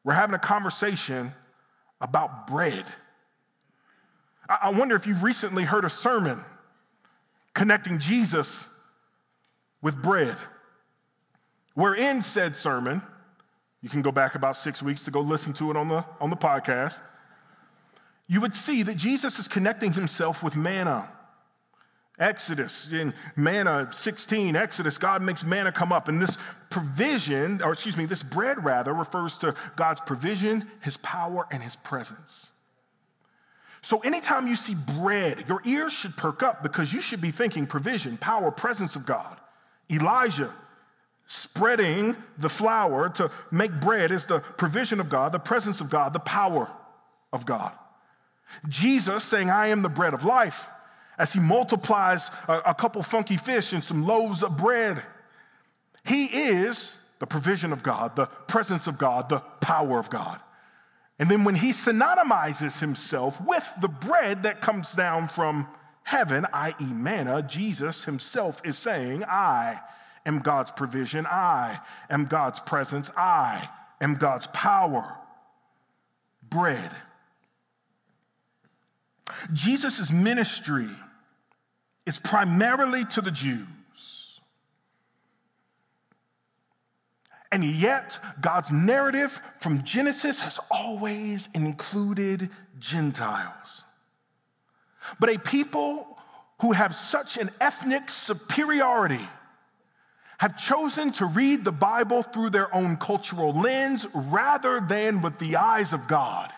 we're 0.05 0.15
having 0.15 0.35
a 0.35 0.39
conversation 0.39 1.33
about 2.01 2.47
bread. 2.47 2.91
I 4.49 4.71
wonder 4.71 4.97
if 4.97 5.07
you've 5.07 5.23
recently 5.23 5.65
heard 5.65 5.85
a 5.85 5.91
sermon 5.91 6.43
connecting 7.53 7.99
Jesus 7.99 8.69
with 9.83 10.01
bread. 10.01 10.37
Where 11.75 11.95
in 11.95 12.23
said 12.23 12.57
sermon, 12.57 13.03
you 13.83 13.89
can 13.89 14.01
go 14.01 14.11
back 14.11 14.35
about 14.35 14.57
six 14.57 14.83
weeks 14.83 15.05
to 15.05 15.11
go 15.11 15.21
listen 15.21 15.53
to 15.55 15.71
it 15.71 15.77
on 15.77 15.89
the, 15.89 16.05
on 16.21 16.31
the 16.31 16.37
podcast, 16.37 16.99
you 18.27 18.41
would 18.41 18.55
see 18.55 18.83
that 18.83 18.97
Jesus 18.97 19.39
is 19.39 19.49
connecting 19.49 19.93
himself 19.93 20.43
with 20.43 20.57
manna. 20.57 21.11
Exodus, 22.19 22.93
in 22.93 23.15
manna 23.37 23.89
16, 23.93 24.57
Exodus, 24.57 24.99
God 24.99 25.23
makes 25.23 25.45
manna 25.45 25.71
come 25.71 25.93
up. 25.93 26.09
And 26.09 26.21
this 26.21 26.37
provision, 26.69 27.63
or 27.63 27.73
excuse 27.73 27.97
me, 27.97 28.07
this 28.07 28.23
bread 28.23 28.65
rather, 28.65 28.93
refers 28.93 29.39
to 29.39 29.55
God's 29.77 30.01
provision, 30.01 30.69
his 30.81 30.97
power, 30.97 31.47
and 31.51 31.63
his 31.63 31.77
presence. 31.77 32.51
So 33.83 34.01
anytime 34.01 34.49
you 34.49 34.57
see 34.57 34.75
bread, 34.99 35.45
your 35.49 35.63
ears 35.65 35.93
should 35.93 36.17
perk 36.17 36.43
up 36.43 36.63
because 36.63 36.93
you 36.93 37.01
should 37.01 37.21
be 37.21 37.31
thinking 37.31 37.67
provision, 37.67 38.17
power, 38.17 38.51
presence 38.51 38.97
of 38.97 39.07
God. 39.07 39.37
Elijah 39.91 40.53
spreading 41.27 42.17
the 42.39 42.49
flour 42.49 43.11
to 43.11 43.31
make 43.51 43.71
bread 43.81 44.11
is 44.11 44.27
the 44.27 44.41
provision 44.41 44.99
of 44.99 45.09
God, 45.09 45.31
the 45.31 45.39
presence 45.39 45.81
of 45.81 45.89
God, 45.89 46.13
the 46.13 46.19
power 46.19 46.69
of 47.33 47.47
God. 47.47 47.73
Jesus 48.67 49.23
saying, 49.23 49.51
I 49.51 49.69
am 49.69 49.83
the 49.83 49.89
bread 49.89 50.15
of 50.15 50.25
life 50.25 50.71
as 51.19 51.33
he 51.33 51.41
multiplies 51.41 52.31
a, 52.47 52.63
a 52.67 52.75
couple 52.75 53.03
funky 53.03 53.37
fish 53.37 53.73
and 53.73 53.83
some 53.83 54.07
loaves 54.07 54.43
of 54.43 54.57
bread. 54.57 55.03
He 56.05 56.27
is 56.27 56.97
the 57.19 57.27
provision 57.27 57.73
of 57.73 57.83
God, 57.83 58.17
the 58.17 58.27
presence 58.27 58.87
of 58.87 58.99
God, 58.99 59.29
the 59.29 59.41
power 59.61 59.99
of 59.99 60.09
God. 60.11 60.41
And 61.19 61.29
then 61.29 61.45
when 61.45 61.57
he 61.57 61.71
synonymizes 61.71 62.81
himself 62.81 63.41
with 63.45 63.69
the 63.81 63.89
bread 63.89 64.45
that 64.45 64.61
comes 64.61 64.93
down 64.93 65.29
from 65.29 65.67
heaven, 66.05 66.47
i.e., 66.53 66.93
manna, 66.93 67.43
Jesus 67.43 68.05
himself 68.05 68.61
is 68.65 68.79
saying, 68.79 69.25
I 69.25 69.81
am 70.25 70.39
God's 70.39 70.71
provision, 70.71 71.27
I 71.27 71.81
am 72.09 72.27
God's 72.27 72.61
presence, 72.61 73.11
I 73.17 73.69
am 74.01 74.15
God's 74.15 74.47
power. 74.49 75.17
Bread. 76.49 76.91
Jesus' 79.53 80.11
ministry 80.11 80.89
is 82.09 82.19
primarily 82.19 83.05
to 83.05 83.21
the 83.21 83.31
Jews. 83.31 84.41
And 87.53 87.63
yet, 87.63 88.19
God's 88.41 88.73
narrative 88.73 89.43
from 89.61 89.83
Genesis 89.83 90.41
has 90.41 90.59
always 90.71 91.51
included 91.55 92.49
Gentiles. 92.79 93.85
But 95.21 95.35
a 95.35 95.39
people 95.39 96.19
who 96.63 96.73
have 96.73 96.97
such 96.97 97.37
an 97.37 97.51
ethnic 97.61 98.09
superiority 98.09 99.29
have 100.39 100.57
chosen 100.57 101.13
to 101.13 101.27
read 101.27 101.63
the 101.63 101.73
Bible 101.73 102.23
through 102.23 102.51
their 102.51 102.75
own 102.75 102.97
cultural 102.97 103.53
lens 103.53 104.07
rather 104.15 104.81
than 104.81 105.21
with 105.21 105.39
the 105.39 105.57
eyes 105.57 105.93
of 105.93 106.09
God 106.09 106.51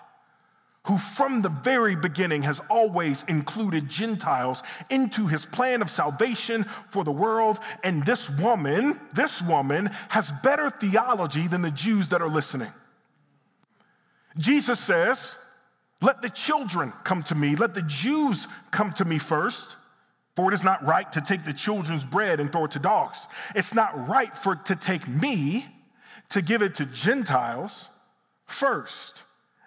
who 0.91 0.99
from 0.99 1.41
the 1.41 1.49
very 1.49 1.95
beginning 1.95 2.43
has 2.43 2.61
always 2.69 3.23
included 3.29 3.89
Gentiles 3.89 4.65
into 4.89 5.29
his 5.29 5.47
plan 5.47 5.83
of 5.83 5.89
salvation 5.89 6.65
for 6.89 7.05
the 7.05 7.13
world. 7.13 7.61
And 7.85 8.05
this 8.05 8.29
woman, 8.29 8.99
this 9.13 9.41
woman 9.41 9.87
has 10.09 10.33
better 10.43 10.69
theology 10.69 11.47
than 11.47 11.63
the 11.63 11.71
Jews 11.71 12.09
that 12.09 12.21
are 12.21 12.29
listening. 12.29 12.73
Jesus 14.37 14.81
says, 14.81 15.37
Let 16.03 16.23
the 16.23 16.29
children 16.29 16.93
come 17.05 17.23
to 17.25 17.37
me, 17.37 17.55
let 17.55 17.73
the 17.73 17.83
Jews 17.83 18.49
come 18.73 18.93
to 18.95 19.05
me 19.05 19.19
first. 19.19 19.77
For 20.35 20.51
it 20.51 20.55
is 20.55 20.65
not 20.65 20.85
right 20.85 21.11
to 21.13 21.21
take 21.21 21.45
the 21.45 21.53
children's 21.53 22.05
bread 22.05 22.41
and 22.41 22.51
throw 22.51 22.65
it 22.65 22.73
to 22.73 22.81
dogs. 22.81 23.29
It's 23.55 23.75
not 23.75 24.09
right 24.09 24.35
for 24.35 24.57
to 24.57 24.75
take 24.75 25.07
me 25.07 25.67
to 26.31 26.43
give 26.43 26.63
it 26.63 26.75
to 26.77 26.87
Gentiles 26.87 27.89
first. 28.47 29.23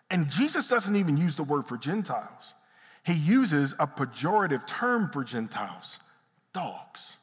And 0.09 0.29
Jesus 0.29 0.67
doesn't 0.67 0.95
even 0.95 1.17
use 1.17 1.35
the 1.35 1.43
word 1.43 1.67
for 1.67 1.77
Gentiles, 1.77 2.53
he 3.03 3.13
uses 3.13 3.73
a 3.79 3.87
pejorative 3.87 4.65
term 4.65 5.09
for 5.09 5.23
Gentiles 5.23 5.99
dogs. 6.53 7.17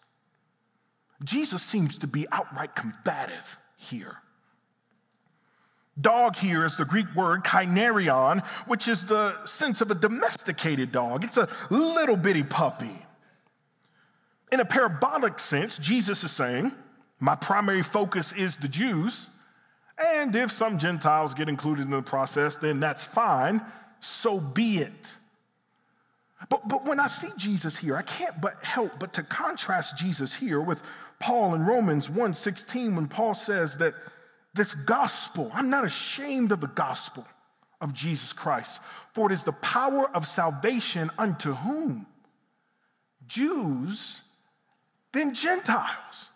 Jesus 1.23 1.63
seems 1.63 1.99
to 1.99 2.07
be 2.07 2.27
outright 2.33 2.75
combative 2.75 3.61
here. 3.77 4.17
Dog 6.01 6.37
here 6.37 6.65
is 6.65 6.77
the 6.77 6.85
Greek 6.85 7.07
word 7.15 7.45
kainarion, 7.45 8.45
which 8.67 8.89
is 8.89 9.07
the 9.07 9.45
sense 9.45 9.81
of 9.81 9.91
a 9.91 9.95
domesticated 9.95 10.93
dog. 10.93 11.25
It's 11.25 11.37
a 11.37 11.49
little 11.69 12.17
bitty 12.17 12.43
puppy. 12.43 12.97
In 14.51 14.61
a 14.61 14.65
parabolic 14.65 15.39
sense, 15.39 15.79
Jesus 15.79 16.25
is 16.25 16.31
saying, 16.31 16.73
My 17.19 17.35
primary 17.35 17.83
focus 17.83 18.33
is 18.33 18.57
the 18.57 18.69
Jews, 18.69 19.29
and 20.01 20.35
if 20.35 20.51
some 20.51 20.79
Gentiles 20.79 21.35
get 21.35 21.49
included 21.49 21.83
in 21.83 21.91
the 21.91 22.03
process, 22.03 22.57
then 22.57 22.81
that's 22.81 23.05
fine. 23.05 23.61
So 24.01 24.41
be 24.41 24.79
it. 24.79 25.17
But, 26.49 26.67
but 26.69 26.87
when 26.87 26.99
I 26.99 27.07
see 27.07 27.29
Jesus 27.37 27.77
here, 27.77 27.97
I 27.97 28.03
can't 28.03 28.41
but 28.41 28.65
help 28.65 28.99
but 28.99 29.13
to 29.15 29.23
contrast 29.23 29.99
Jesus 29.99 30.35
here 30.35 30.61
with 30.61 30.83
Paul 31.19 31.55
in 31.55 31.67
Romans 31.67 32.09
1:16 32.09 32.97
when 32.97 33.07
Paul 33.07 33.35
says 33.35 33.77
that 33.77 33.95
this 34.55 34.75
gospel, 34.75 35.51
I'm 35.55 35.71
not 35.71 35.85
ashamed 35.85 36.51
of 36.51 36.61
the 36.61 36.67
gospel 36.67 37.27
of 37.81 37.93
Jesus 37.93 38.33
Christ, 38.33 38.81
for 39.13 39.31
it 39.31 39.35
is 39.35 39.45
the 39.45 39.53
power 39.53 40.11
of 40.15 40.27
salvation 40.27 41.11
unto 41.19 41.53
whom? 41.53 42.07
Jews, 43.27 44.23
then 45.13 45.35
Gentiles. 45.35 46.30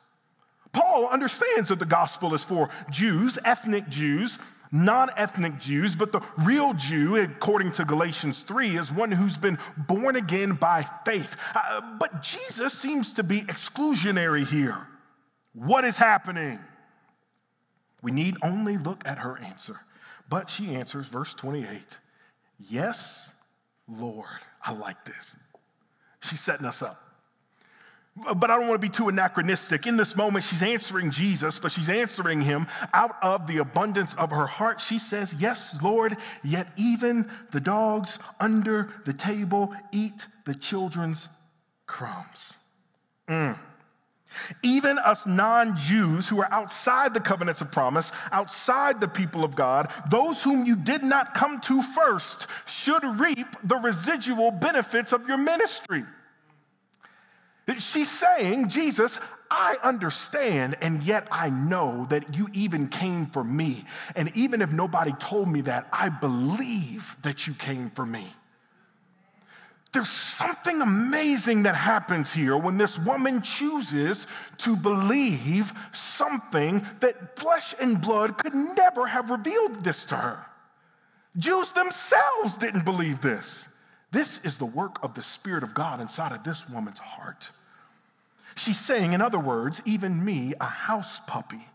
Paul 0.74 1.08
understands 1.08 1.70
that 1.70 1.78
the 1.78 1.86
gospel 1.86 2.34
is 2.34 2.44
for 2.44 2.68
Jews, 2.90 3.38
ethnic 3.44 3.88
Jews, 3.88 4.38
non 4.72 5.08
ethnic 5.16 5.58
Jews, 5.58 5.94
but 5.94 6.12
the 6.12 6.20
real 6.38 6.74
Jew, 6.74 7.16
according 7.16 7.72
to 7.72 7.84
Galatians 7.84 8.42
3, 8.42 8.76
is 8.76 8.92
one 8.92 9.10
who's 9.10 9.38
been 9.38 9.56
born 9.76 10.16
again 10.16 10.52
by 10.54 10.86
faith. 11.06 11.36
Uh, 11.54 11.80
but 11.98 12.20
Jesus 12.20 12.74
seems 12.74 13.14
to 13.14 13.22
be 13.22 13.40
exclusionary 13.42 14.46
here. 14.46 14.86
What 15.54 15.84
is 15.84 15.96
happening? 15.96 16.58
We 18.02 18.10
need 18.10 18.36
only 18.42 18.76
look 18.76 19.02
at 19.06 19.18
her 19.18 19.38
answer. 19.38 19.76
But 20.28 20.50
she 20.50 20.74
answers, 20.74 21.08
verse 21.08 21.34
28 21.34 21.68
Yes, 22.68 23.32
Lord. 23.88 24.26
I 24.62 24.72
like 24.72 25.04
this. 25.04 25.36
She's 26.20 26.40
setting 26.40 26.66
us 26.66 26.82
up. 26.82 27.00
But 28.16 28.48
I 28.48 28.56
don't 28.56 28.68
want 28.68 28.80
to 28.80 28.86
be 28.86 28.88
too 28.88 29.08
anachronistic. 29.08 29.88
In 29.88 29.96
this 29.96 30.16
moment, 30.16 30.44
she's 30.44 30.62
answering 30.62 31.10
Jesus, 31.10 31.58
but 31.58 31.72
she's 31.72 31.88
answering 31.88 32.40
him 32.40 32.68
out 32.92 33.16
of 33.22 33.48
the 33.48 33.58
abundance 33.58 34.14
of 34.14 34.30
her 34.30 34.46
heart. 34.46 34.80
She 34.80 35.00
says, 35.00 35.34
Yes, 35.34 35.82
Lord, 35.82 36.16
yet 36.44 36.68
even 36.76 37.28
the 37.50 37.60
dogs 37.60 38.20
under 38.38 38.88
the 39.04 39.12
table 39.12 39.74
eat 39.90 40.28
the 40.44 40.54
children's 40.54 41.28
crumbs. 41.86 42.54
Mm. 43.28 43.58
Even 44.62 44.98
us 44.98 45.26
non 45.26 45.76
Jews 45.76 46.28
who 46.28 46.40
are 46.40 46.52
outside 46.52 47.14
the 47.14 47.20
covenants 47.20 47.60
of 47.60 47.72
promise, 47.72 48.12
outside 48.30 49.00
the 49.00 49.08
people 49.08 49.42
of 49.42 49.56
God, 49.56 49.90
those 50.10 50.42
whom 50.42 50.64
you 50.64 50.76
did 50.76 51.02
not 51.02 51.34
come 51.34 51.60
to 51.62 51.82
first, 51.82 52.46
should 52.66 53.04
reap 53.18 53.48
the 53.64 53.76
residual 53.76 54.52
benefits 54.52 55.12
of 55.12 55.26
your 55.26 55.36
ministry. 55.36 56.04
She's 57.78 58.10
saying, 58.10 58.68
Jesus, 58.68 59.18
I 59.50 59.76
understand, 59.82 60.76
and 60.82 61.02
yet 61.02 61.28
I 61.30 61.48
know 61.48 62.06
that 62.10 62.36
you 62.36 62.48
even 62.52 62.88
came 62.88 63.26
for 63.26 63.42
me. 63.42 63.84
And 64.16 64.30
even 64.36 64.60
if 64.60 64.72
nobody 64.72 65.12
told 65.12 65.48
me 65.48 65.62
that, 65.62 65.88
I 65.92 66.10
believe 66.10 67.16
that 67.22 67.46
you 67.46 67.54
came 67.54 67.90
for 67.90 68.04
me. 68.04 68.32
There's 69.94 70.10
something 70.10 70.82
amazing 70.82 71.62
that 71.62 71.76
happens 71.76 72.34
here 72.34 72.56
when 72.56 72.76
this 72.76 72.98
woman 72.98 73.42
chooses 73.42 74.26
to 74.58 74.76
believe 74.76 75.72
something 75.92 76.84
that 76.98 77.38
flesh 77.38 77.76
and 77.80 78.00
blood 78.00 78.36
could 78.36 78.54
never 78.54 79.06
have 79.06 79.30
revealed 79.30 79.84
this 79.84 80.04
to 80.06 80.16
her. 80.16 80.44
Jews 81.36 81.72
themselves 81.72 82.56
didn't 82.56 82.84
believe 82.84 83.20
this. 83.20 83.68
This 84.14 84.38
is 84.44 84.58
the 84.58 84.64
work 84.64 85.02
of 85.02 85.14
the 85.14 85.24
Spirit 85.24 85.64
of 85.64 85.74
God 85.74 86.00
inside 86.00 86.30
of 86.30 86.44
this 86.44 86.68
woman's 86.68 87.00
heart. 87.00 87.50
She's 88.54 88.78
saying, 88.78 89.12
in 89.12 89.20
other 89.20 89.40
words, 89.40 89.82
even 89.84 90.24
me, 90.24 90.54
a 90.60 90.66
house 90.66 91.18
puppy, 91.26 91.66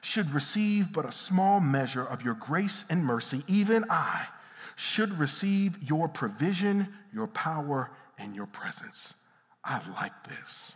should 0.00 0.34
receive 0.34 0.92
but 0.92 1.04
a 1.04 1.12
small 1.12 1.60
measure 1.60 2.02
of 2.04 2.24
your 2.24 2.34
grace 2.34 2.84
and 2.90 3.04
mercy. 3.04 3.44
Even 3.46 3.84
I 3.88 4.26
should 4.74 5.16
receive 5.16 5.80
your 5.80 6.08
provision, 6.08 6.88
your 7.14 7.28
power, 7.28 7.92
and 8.18 8.34
your 8.34 8.46
presence. 8.46 9.14
I 9.64 9.80
like 9.94 10.24
this 10.24 10.74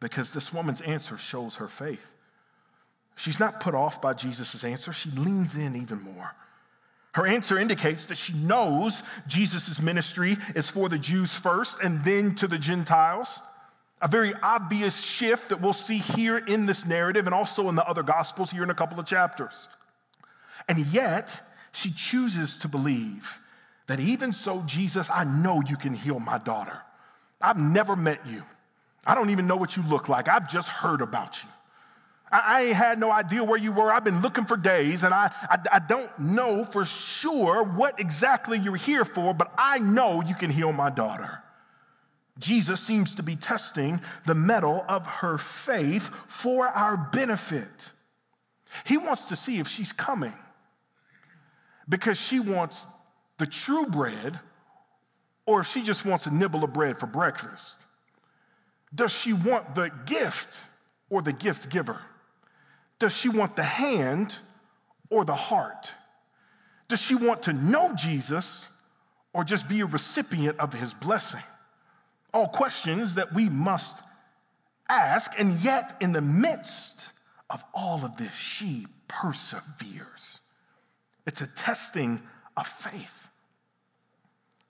because 0.00 0.30
this 0.30 0.52
woman's 0.52 0.82
answer 0.82 1.16
shows 1.16 1.56
her 1.56 1.68
faith. 1.68 2.12
She's 3.14 3.40
not 3.40 3.60
put 3.60 3.74
off 3.74 4.02
by 4.02 4.12
Jesus' 4.12 4.62
answer, 4.62 4.92
she 4.92 5.08
leans 5.12 5.56
in 5.56 5.74
even 5.74 6.02
more. 6.02 6.34
Her 7.16 7.26
answer 7.26 7.58
indicates 7.58 8.04
that 8.06 8.18
she 8.18 8.34
knows 8.34 9.02
Jesus' 9.26 9.80
ministry 9.80 10.36
is 10.54 10.68
for 10.68 10.90
the 10.90 10.98
Jews 10.98 11.34
first 11.34 11.80
and 11.82 12.04
then 12.04 12.34
to 12.34 12.46
the 12.46 12.58
Gentiles. 12.58 13.40
A 14.02 14.08
very 14.08 14.34
obvious 14.42 15.02
shift 15.02 15.48
that 15.48 15.62
we'll 15.62 15.72
see 15.72 15.96
here 15.96 16.36
in 16.36 16.66
this 16.66 16.84
narrative 16.84 17.24
and 17.24 17.34
also 17.34 17.70
in 17.70 17.74
the 17.74 17.88
other 17.88 18.02
gospels 18.02 18.50
here 18.50 18.62
in 18.62 18.68
a 18.68 18.74
couple 18.74 19.00
of 19.00 19.06
chapters. 19.06 19.66
And 20.68 20.78
yet, 20.88 21.40
she 21.72 21.90
chooses 21.90 22.58
to 22.58 22.68
believe 22.68 23.40
that 23.86 23.98
even 23.98 24.34
so, 24.34 24.62
Jesus, 24.66 25.08
I 25.10 25.24
know 25.24 25.62
you 25.66 25.78
can 25.78 25.94
heal 25.94 26.20
my 26.20 26.36
daughter. 26.36 26.82
I've 27.40 27.56
never 27.56 27.96
met 27.96 28.26
you. 28.26 28.42
I 29.06 29.14
don't 29.14 29.30
even 29.30 29.46
know 29.46 29.56
what 29.56 29.74
you 29.74 29.82
look 29.84 30.10
like. 30.10 30.28
I've 30.28 30.50
just 30.50 30.68
heard 30.68 31.00
about 31.00 31.42
you. 31.42 31.48
I, 32.30 32.62
ain't 32.62 32.76
had 32.76 32.98
no 32.98 33.10
idea 33.10 33.44
where 33.44 33.58
you 33.58 33.70
were. 33.70 33.92
I've 33.92 34.02
been 34.02 34.20
looking 34.20 34.46
for 34.46 34.56
days, 34.56 35.04
and 35.04 35.14
I, 35.14 35.30
I, 35.48 35.58
I 35.74 35.78
don't 35.78 36.18
know 36.18 36.64
for 36.64 36.84
sure 36.84 37.62
what 37.62 38.00
exactly 38.00 38.58
you're 38.58 38.76
here 38.76 39.04
for, 39.04 39.32
but 39.32 39.52
I 39.56 39.78
know 39.78 40.22
you 40.22 40.34
can 40.34 40.50
heal 40.50 40.72
my 40.72 40.90
daughter. 40.90 41.42
Jesus 42.38 42.80
seems 42.80 43.14
to 43.14 43.22
be 43.22 43.36
testing 43.36 44.00
the 44.26 44.34
mettle 44.34 44.84
of 44.88 45.06
her 45.06 45.38
faith 45.38 46.10
for 46.26 46.66
our 46.66 46.96
benefit. 46.96 47.90
He 48.84 48.96
wants 48.98 49.26
to 49.26 49.36
see 49.36 49.58
if 49.58 49.68
she's 49.68 49.92
coming 49.92 50.34
because 51.88 52.20
she 52.20 52.40
wants 52.40 52.86
the 53.38 53.46
true 53.46 53.86
bread 53.86 54.38
or 55.46 55.60
if 55.60 55.68
she 55.68 55.82
just 55.82 56.04
wants 56.04 56.26
a 56.26 56.34
nibble 56.34 56.64
of 56.64 56.72
bread 56.72 56.98
for 56.98 57.06
breakfast. 57.06 57.78
Does 58.94 59.12
she 59.12 59.32
want 59.32 59.74
the 59.74 59.90
gift 60.04 60.64
or 61.08 61.22
the 61.22 61.32
gift 61.32 61.70
giver? 61.70 62.00
Does 62.98 63.16
she 63.16 63.28
want 63.28 63.56
the 63.56 63.62
hand 63.62 64.38
or 65.10 65.24
the 65.24 65.34
heart? 65.34 65.92
Does 66.88 67.00
she 67.00 67.14
want 67.14 67.44
to 67.44 67.52
know 67.52 67.92
Jesus 67.94 68.66
or 69.32 69.44
just 69.44 69.68
be 69.68 69.80
a 69.80 69.86
recipient 69.86 70.58
of 70.58 70.72
his 70.72 70.94
blessing? 70.94 71.42
All 72.32 72.48
questions 72.48 73.14
that 73.14 73.32
we 73.32 73.48
must 73.48 74.02
ask, 74.88 75.32
and 75.38 75.62
yet, 75.64 75.96
in 76.00 76.12
the 76.12 76.20
midst 76.20 77.10
of 77.50 77.64
all 77.74 78.04
of 78.04 78.16
this, 78.16 78.34
she 78.34 78.86
perseveres. 79.08 80.40
It's 81.26 81.40
a 81.40 81.46
testing 81.46 82.22
of 82.56 82.66
faith. 82.66 83.30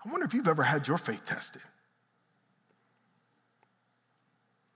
I 0.05 0.11
wonder 0.11 0.27
if 0.27 0.35
you've 0.35 0.49
ever 0.49 0.63
had 0.63 0.89
your 0.89 0.99
faith 0.99 1.25
tested. 1.25 1.63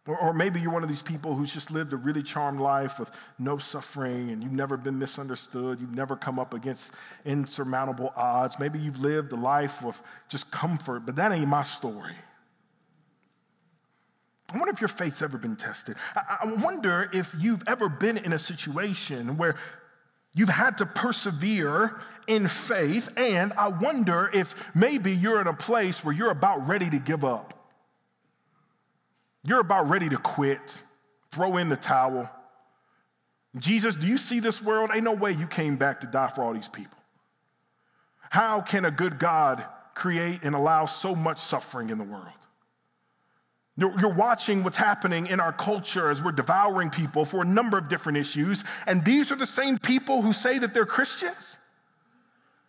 Or, 0.07 0.19
or, 0.19 0.33
maybe 0.33 0.61
you're 0.61 0.73
one 0.73 0.83
of 0.83 0.89
these 0.89 1.03
people 1.03 1.35
who's 1.35 1.53
just 1.53 1.71
lived 1.71 1.93
a 1.93 1.97
really 1.97 2.23
charmed 2.23 2.59
life 2.59 2.99
with 2.99 3.11
no 3.39 3.59
suffering 3.59 4.31
and 4.31 4.43
you've 4.43 4.53
never 4.53 4.79
been 4.79 4.99
misunderstood. 4.99 5.79
You've 5.79 5.95
never 5.95 6.17
come 6.17 6.39
up 6.39 6.55
against 6.55 6.95
insurmountable 7.27 8.13
odds. 8.17 8.59
Maybe 8.59 8.79
you've 8.79 9.01
lived 9.01 9.33
a 9.33 9.37
life 9.37 9.83
with 9.83 10.01
just 10.31 10.51
comfort, 10.51 11.05
but 11.05 11.17
that 11.17 11.33
ain't 11.33 11.49
my 11.49 11.63
story. 11.63 12.15
I 14.53 14.57
wonder 14.57 14.73
if 14.73 14.81
your 14.81 14.89
faith's 14.89 15.23
ever 15.23 15.39
been 15.39 15.55
tested. 15.55 15.97
I 16.17 16.53
wonder 16.63 17.09
if 17.13 17.37
you've 17.39 17.63
ever 17.67 17.89
been 17.89 18.17
in 18.17 18.33
a 18.33 18.39
situation 18.39 19.37
where 19.37 19.57
you've 20.35 20.49
had 20.49 20.79
to 20.79 20.87
persevere 20.87 22.01
in 22.27 22.49
faith, 22.49 23.11
and 23.17 23.53
I 23.53 23.69
wonder 23.69 24.31
if 24.33 24.75
maybe 24.75 25.13
you're 25.13 25.41
in 25.41 25.47
a 25.47 25.55
place 25.55 26.05
where 26.05 26.15
you're 26.15 26.31
about 26.31 26.67
ready 26.67 26.91
to 26.91 26.99
give 26.99 27.25
up. 27.25 27.60
You're 29.45 29.61
about 29.61 29.89
ready 29.89 30.09
to 30.09 30.19
quit, 30.19 30.83
throw 31.31 31.57
in 31.57 31.69
the 31.69 31.77
towel. 31.77 32.31
Jesus, 33.59 33.97
do 33.97 34.07
you 34.07 34.19
see 34.19 34.41
this 34.41 34.63
world? 34.63 34.91
Ain't 34.95 35.05
no 35.05 35.15
way 35.15 35.33
you 35.33 35.47
came 35.47 35.77
back 35.77 36.01
to 36.01 36.07
die 36.07 36.29
for 36.29 36.43
all 36.43 36.53
these 36.53 36.69
people. 36.69 36.99
How 38.31 38.61
can 38.61 38.85
a 38.85 38.91
good 38.91 39.19
God 39.19 39.65
create 39.95 40.41
and 40.45 40.55
allow 40.55 40.87
so 40.87 41.15
much 41.15 41.39
suffering 41.39 41.91
in 41.91 41.99
the 41.99 42.05
world? 42.05 42.27
You're, 43.77 44.13
watching 44.13 44.63
what's 44.63 44.77
happening 44.77 45.27
in 45.29 45.41
our 45.41 45.55
culture 45.55 46.11
as 46.11 46.23
we're 46.23 46.33
devouring 46.33 46.91
people 46.91 47.25
for 47.25 47.41
a 47.41 47.47
number 47.47 47.79
of 47.79 47.89
different 47.89 48.19
issues. 48.19 48.63
And 48.87 49.03
these 49.03 49.33
are 49.33 49.37
the 49.37 49.47
same 49.47 49.79
people 49.79 50.21
who 50.21 50.35
say 50.35 50.59
that 50.59 50.75
they're 50.75 50.85
Christians. 50.85 51.57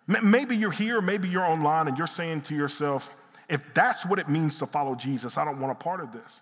Maybe 0.07 0.55
you're 0.55 0.71
here, 0.71 1.01
maybe 1.01 1.27
you're 1.27 1.45
online, 1.45 1.89
and 1.89 1.97
you're 1.97 2.07
saying 2.07 2.43
to 2.43 2.55
yourself, 2.55 3.13
if 3.49 3.73
that's 3.73 4.05
what 4.05 4.19
it 4.19 4.29
means 4.29 4.57
to 4.59 4.65
follow 4.65 4.95
Jesus, 4.95 5.37
I 5.37 5.43
don't 5.43 5.59
want 5.59 5.73
a 5.73 5.75
part 5.75 5.99
of 5.99 6.13
this. 6.13 6.39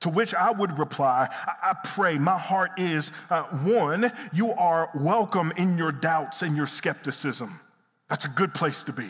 To 0.00 0.08
which 0.08 0.34
I 0.34 0.50
would 0.50 0.78
reply, 0.78 1.28
I, 1.62 1.74
pray, 1.84 2.16
my 2.16 2.38
heart 2.38 2.72
is 2.78 3.12
uh, 3.28 3.42
one, 3.42 4.10
you 4.32 4.52
are 4.52 4.90
welcome 4.94 5.52
in 5.58 5.76
your 5.76 5.92
doubts 5.92 6.40
and 6.40 6.56
your 6.56 6.66
skepticism. 6.66 7.60
That's 8.08 8.24
a 8.24 8.28
good 8.28 8.54
place 8.54 8.82
to 8.84 8.92
be. 8.92 9.08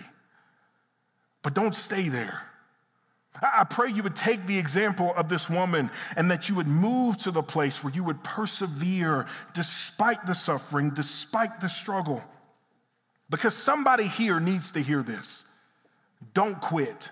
But 1.43 1.55
don't 1.55 1.75
stay 1.75 2.09
there. 2.09 2.43
I 3.41 3.65
pray 3.65 3.91
you 3.91 4.03
would 4.03 4.17
take 4.17 4.47
the 4.47 4.59
example 4.59 5.15
of 5.17 5.29
this 5.29 5.49
woman 5.49 5.91
and 6.17 6.31
that 6.33 6.49
you 6.49 6.57
would 6.57 6.67
move 6.67 7.17
to 7.19 7.31
the 7.31 7.43
place 7.43 7.83
where 7.83 7.93
you 7.93 8.03
would 8.05 8.23
persevere 8.25 9.27
despite 9.55 10.27
the 10.27 10.35
suffering, 10.35 10.91
despite 10.91 11.61
the 11.61 11.69
struggle. 11.69 12.23
Because 13.31 13.55
somebody 13.55 14.09
here 14.09 14.41
needs 14.41 14.73
to 14.73 14.81
hear 14.81 15.03
this. 15.03 15.45
Don't 16.35 16.61
quit. 16.61 17.11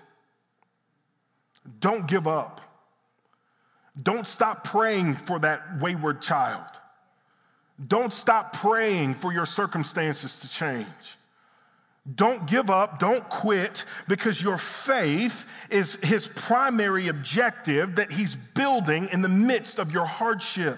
Don't 1.79 2.05
give 2.05 2.27
up. 2.27 2.61
Don't 4.01 4.27
stop 4.27 4.63
praying 4.63 5.15
for 5.15 5.39
that 5.39 5.79
wayward 5.79 6.21
child. 6.21 6.65
Don't 7.87 8.13
stop 8.13 8.53
praying 8.53 9.15
for 9.15 9.33
your 9.33 9.45
circumstances 9.45 10.39
to 10.39 10.49
change. 10.49 10.85
Don't 12.15 12.47
give 12.47 12.69
up, 12.69 12.99
don't 12.99 13.27
quit, 13.29 13.85
because 14.07 14.41
your 14.41 14.57
faith 14.57 15.47
is 15.69 15.95
his 15.97 16.27
primary 16.27 17.07
objective 17.07 17.95
that 17.95 18.11
he's 18.11 18.35
building 18.35 19.09
in 19.11 19.21
the 19.21 19.29
midst 19.29 19.79
of 19.79 19.91
your 19.91 20.05
hardship. 20.05 20.77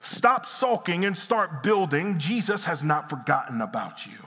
Stop 0.00 0.46
sulking 0.46 1.04
and 1.04 1.16
start 1.16 1.62
building. 1.62 2.18
Jesus 2.18 2.64
has 2.64 2.84
not 2.84 3.08
forgotten 3.08 3.60
about 3.60 4.06
you. 4.06 4.18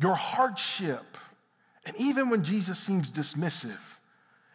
Your 0.00 0.14
hardship, 0.14 1.18
and 1.86 1.94
even 1.96 2.30
when 2.30 2.42
Jesus 2.42 2.78
seems 2.78 3.12
dismissive, 3.12 3.93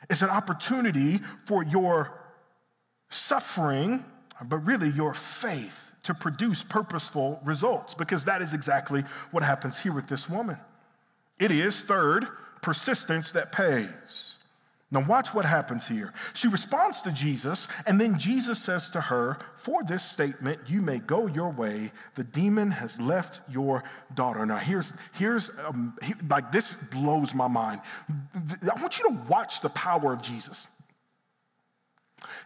is 0.09 0.21
an 0.21 0.29
opportunity 0.29 1.19
for 1.45 1.63
your 1.63 2.11
suffering, 3.09 4.03
but 4.45 4.57
really 4.57 4.89
your 4.89 5.13
faith 5.13 5.93
to 6.03 6.13
produce 6.13 6.63
purposeful 6.63 7.39
results 7.43 7.93
because 7.93 8.25
that 8.25 8.41
is 8.41 8.53
exactly 8.53 9.03
what 9.31 9.43
happens 9.43 9.77
here 9.77 9.93
with 9.93 10.07
this 10.07 10.29
woman. 10.29 10.57
It 11.37 11.51
is, 11.51 11.81
third, 11.81 12.27
persistence 12.61 13.31
that 13.33 13.51
pays. 13.51 14.38
Now, 14.91 15.05
watch 15.05 15.35
what 15.35 15.45
happens 15.45 15.87
here. 15.87 16.13
She 16.33 16.47
responds 16.47 17.03
to 17.03 17.11
Jesus, 17.11 17.67
and 17.85 18.01
then 18.01 18.17
Jesus 18.17 18.57
says 18.57 18.89
to 18.91 19.01
her, 19.01 19.37
For 19.55 19.83
this 19.83 20.03
statement, 20.03 20.59
you 20.65 20.81
may 20.81 20.97
go 20.97 21.27
your 21.27 21.51
way. 21.51 21.91
The 22.15 22.23
demon 22.23 22.71
has 22.71 22.99
left 22.99 23.41
your 23.51 23.83
daughter. 24.15 24.43
Now, 24.47 24.57
here's, 24.57 24.93
here's 25.13 25.51
um, 25.63 25.95
he, 26.01 26.15
like, 26.27 26.51
this 26.51 26.73
blows 26.73 27.35
my 27.35 27.47
mind. 27.47 27.81
I 28.35 28.81
want 28.81 28.97
you 28.97 29.09
to 29.09 29.17
watch 29.27 29.61
the 29.61 29.69
power 29.69 30.11
of 30.11 30.23
Jesus. 30.23 30.65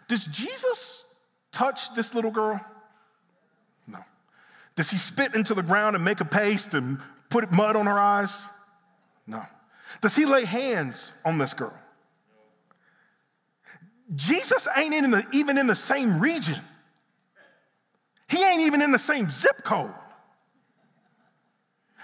Does 0.10 0.26
Jesus 0.28 1.16
touch 1.54 1.96
this 1.96 2.14
little 2.14 2.32
girl? 2.32 2.60
No. 3.88 4.00
Does 4.76 4.92
he 4.92 4.98
spit 4.98 5.34
into 5.34 5.54
the 5.54 5.64
ground 5.64 5.96
and 5.96 6.04
make 6.04 6.20
a 6.20 6.26
paste 6.26 6.74
and 6.74 7.00
put 7.30 7.50
mud 7.54 7.78
on 7.78 7.86
her 7.86 7.98
eyes? 7.98 8.46
No. 9.26 9.42
Does 10.02 10.14
he 10.14 10.26
lay 10.26 10.44
hands 10.44 11.14
on 11.24 11.38
this 11.38 11.54
girl? 11.54 11.74
Jesus 14.16 14.68
ain't 14.76 14.94
in 14.94 15.12
the, 15.12 15.26
even 15.34 15.58
in 15.58 15.68
the 15.68 15.76
same 15.76 16.20
region. 16.20 16.60
He 18.30 18.44
ain't 18.44 18.62
even 18.62 18.82
in 18.82 18.92
the 18.92 19.00
same 19.00 19.30
zip 19.30 19.64
code. 19.64 19.94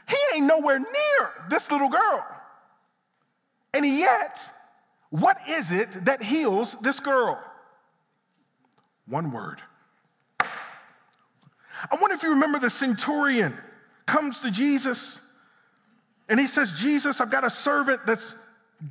He 0.07 0.17
ain't 0.35 0.45
nowhere 0.45 0.79
near 0.79 1.31
this 1.49 1.71
little 1.71 1.89
girl. 1.89 2.25
And 3.73 3.85
yet, 3.85 4.39
what 5.09 5.37
is 5.47 5.71
it 5.71 5.91
that 6.05 6.23
heals 6.23 6.75
this 6.79 6.99
girl? 6.99 7.39
One 9.05 9.31
word. 9.31 9.61
I 10.39 11.95
wonder 11.99 12.15
if 12.15 12.23
you 12.23 12.31
remember 12.31 12.59
the 12.59 12.69
centurion 12.69 13.57
comes 14.05 14.41
to 14.41 14.51
Jesus 14.51 15.21
and 16.27 16.39
he 16.39 16.45
says, 16.45 16.73
Jesus, 16.73 17.21
I've 17.21 17.31
got 17.31 17.43
a 17.43 17.49
servant 17.49 18.05
that's 18.05 18.35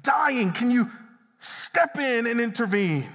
dying. 0.02 0.52
Can 0.52 0.70
you 0.70 0.90
step 1.38 1.98
in 1.98 2.26
and 2.26 2.40
intervene? 2.40 3.08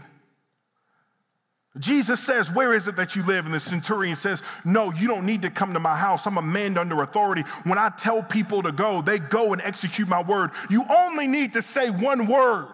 Jesus 1.80 2.20
says, 2.20 2.52
Where 2.52 2.74
is 2.74 2.88
it 2.88 2.96
that 2.98 3.16
you 3.16 3.24
live? 3.24 3.46
And 3.46 3.54
the 3.54 3.60
centurion 3.60 4.16
says, 4.16 4.44
No, 4.64 4.92
you 4.92 5.08
don't 5.08 5.26
need 5.26 5.42
to 5.42 5.50
come 5.50 5.74
to 5.74 5.80
my 5.80 5.98
house. 5.98 6.28
I'm 6.28 6.38
a 6.38 6.42
man 6.42 6.78
under 6.78 7.02
authority. 7.02 7.42
When 7.64 7.80
I 7.80 7.90
tell 7.90 8.22
people 8.22 8.62
to 8.64 8.72
go, 8.72 9.02
they 9.02 9.18
go 9.18 9.54
and 9.54 9.62
execute 9.62 10.08
my 10.08 10.22
word. 10.22 10.52
You 10.70 10.86
only 10.90 11.26
need 11.26 11.54
to 11.54 11.62
say 11.62 11.90
one 11.90 12.28
word. 12.28 12.68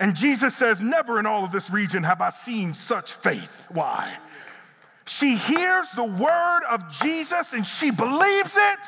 And 0.00 0.16
Jesus 0.16 0.56
says, 0.56 0.82
Never 0.82 1.20
in 1.20 1.26
all 1.26 1.44
of 1.44 1.52
this 1.52 1.70
region 1.70 2.02
have 2.02 2.20
I 2.20 2.30
seen 2.30 2.74
such 2.74 3.12
faith. 3.12 3.68
Why? 3.70 4.12
She 5.06 5.36
hears 5.36 5.92
the 5.92 6.04
word 6.04 6.60
of 6.68 6.90
Jesus 6.90 7.52
and 7.52 7.64
she 7.64 7.92
believes 7.92 8.56
it. 8.56 8.78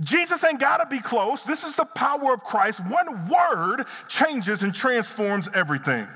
Jesus 0.00 0.44
ain't 0.44 0.60
got 0.60 0.78
to 0.78 0.86
be 0.86 1.00
close. 1.00 1.42
This 1.44 1.64
is 1.64 1.76
the 1.76 1.84
power 1.84 2.34
of 2.34 2.44
Christ. 2.44 2.80
One 2.86 3.28
word 3.28 3.86
changes 4.08 4.62
and 4.62 4.74
transforms 4.74 5.48
everything. 5.54 6.06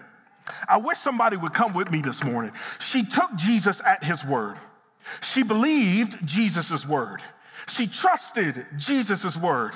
I 0.69 0.79
wish 0.79 0.99
somebody 0.99 1.37
would 1.37 1.55
come 1.55 1.73
with 1.73 1.91
me 1.91 2.03
this 2.03 2.25
morning. 2.25 2.53
She 2.79 3.05
took 3.05 3.35
Jesus 3.37 3.81
at 3.85 4.05
his 4.05 4.25
word. 4.25 4.57
She 5.23 5.43
believed 5.43 6.27
Jesus' 6.27 6.87
word. 6.87 7.23
She 7.69 7.87
trusted 7.87 8.67
Jesus' 8.77 9.37
word. 9.37 9.75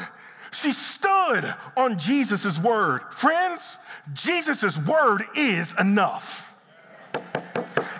She 0.53 0.73
stood 0.73 1.55
on 1.77 1.99
Jesus' 1.99 2.59
word. 2.59 3.03
Friends, 3.11 3.79
Jesus' 4.13 4.79
word 4.79 5.25
is 5.35 5.75
enough. 5.79 6.53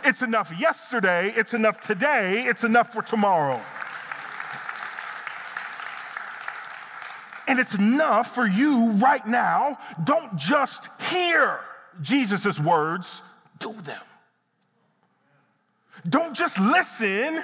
It's 0.05 0.23
enough 0.23 0.59
yesterday, 0.61 1.33
it's 1.35 1.55
enough 1.55 1.81
today, 1.81 2.45
it's 2.47 2.63
enough 2.63 2.93
for 2.93 3.03
tomorrow. 3.03 3.61
And 7.47 7.59
it's 7.59 7.75
enough 7.75 8.35
for 8.35 8.47
you 8.47 8.91
right 8.93 9.25
now. 9.27 9.79
Don't 10.05 10.37
just 10.37 10.89
hear 11.11 11.61
Jesus' 12.01 12.59
words, 12.59 13.23
do 13.59 13.73
them. 13.73 14.01
Don't 16.09 16.35
just 16.35 16.59
listen, 16.59 17.43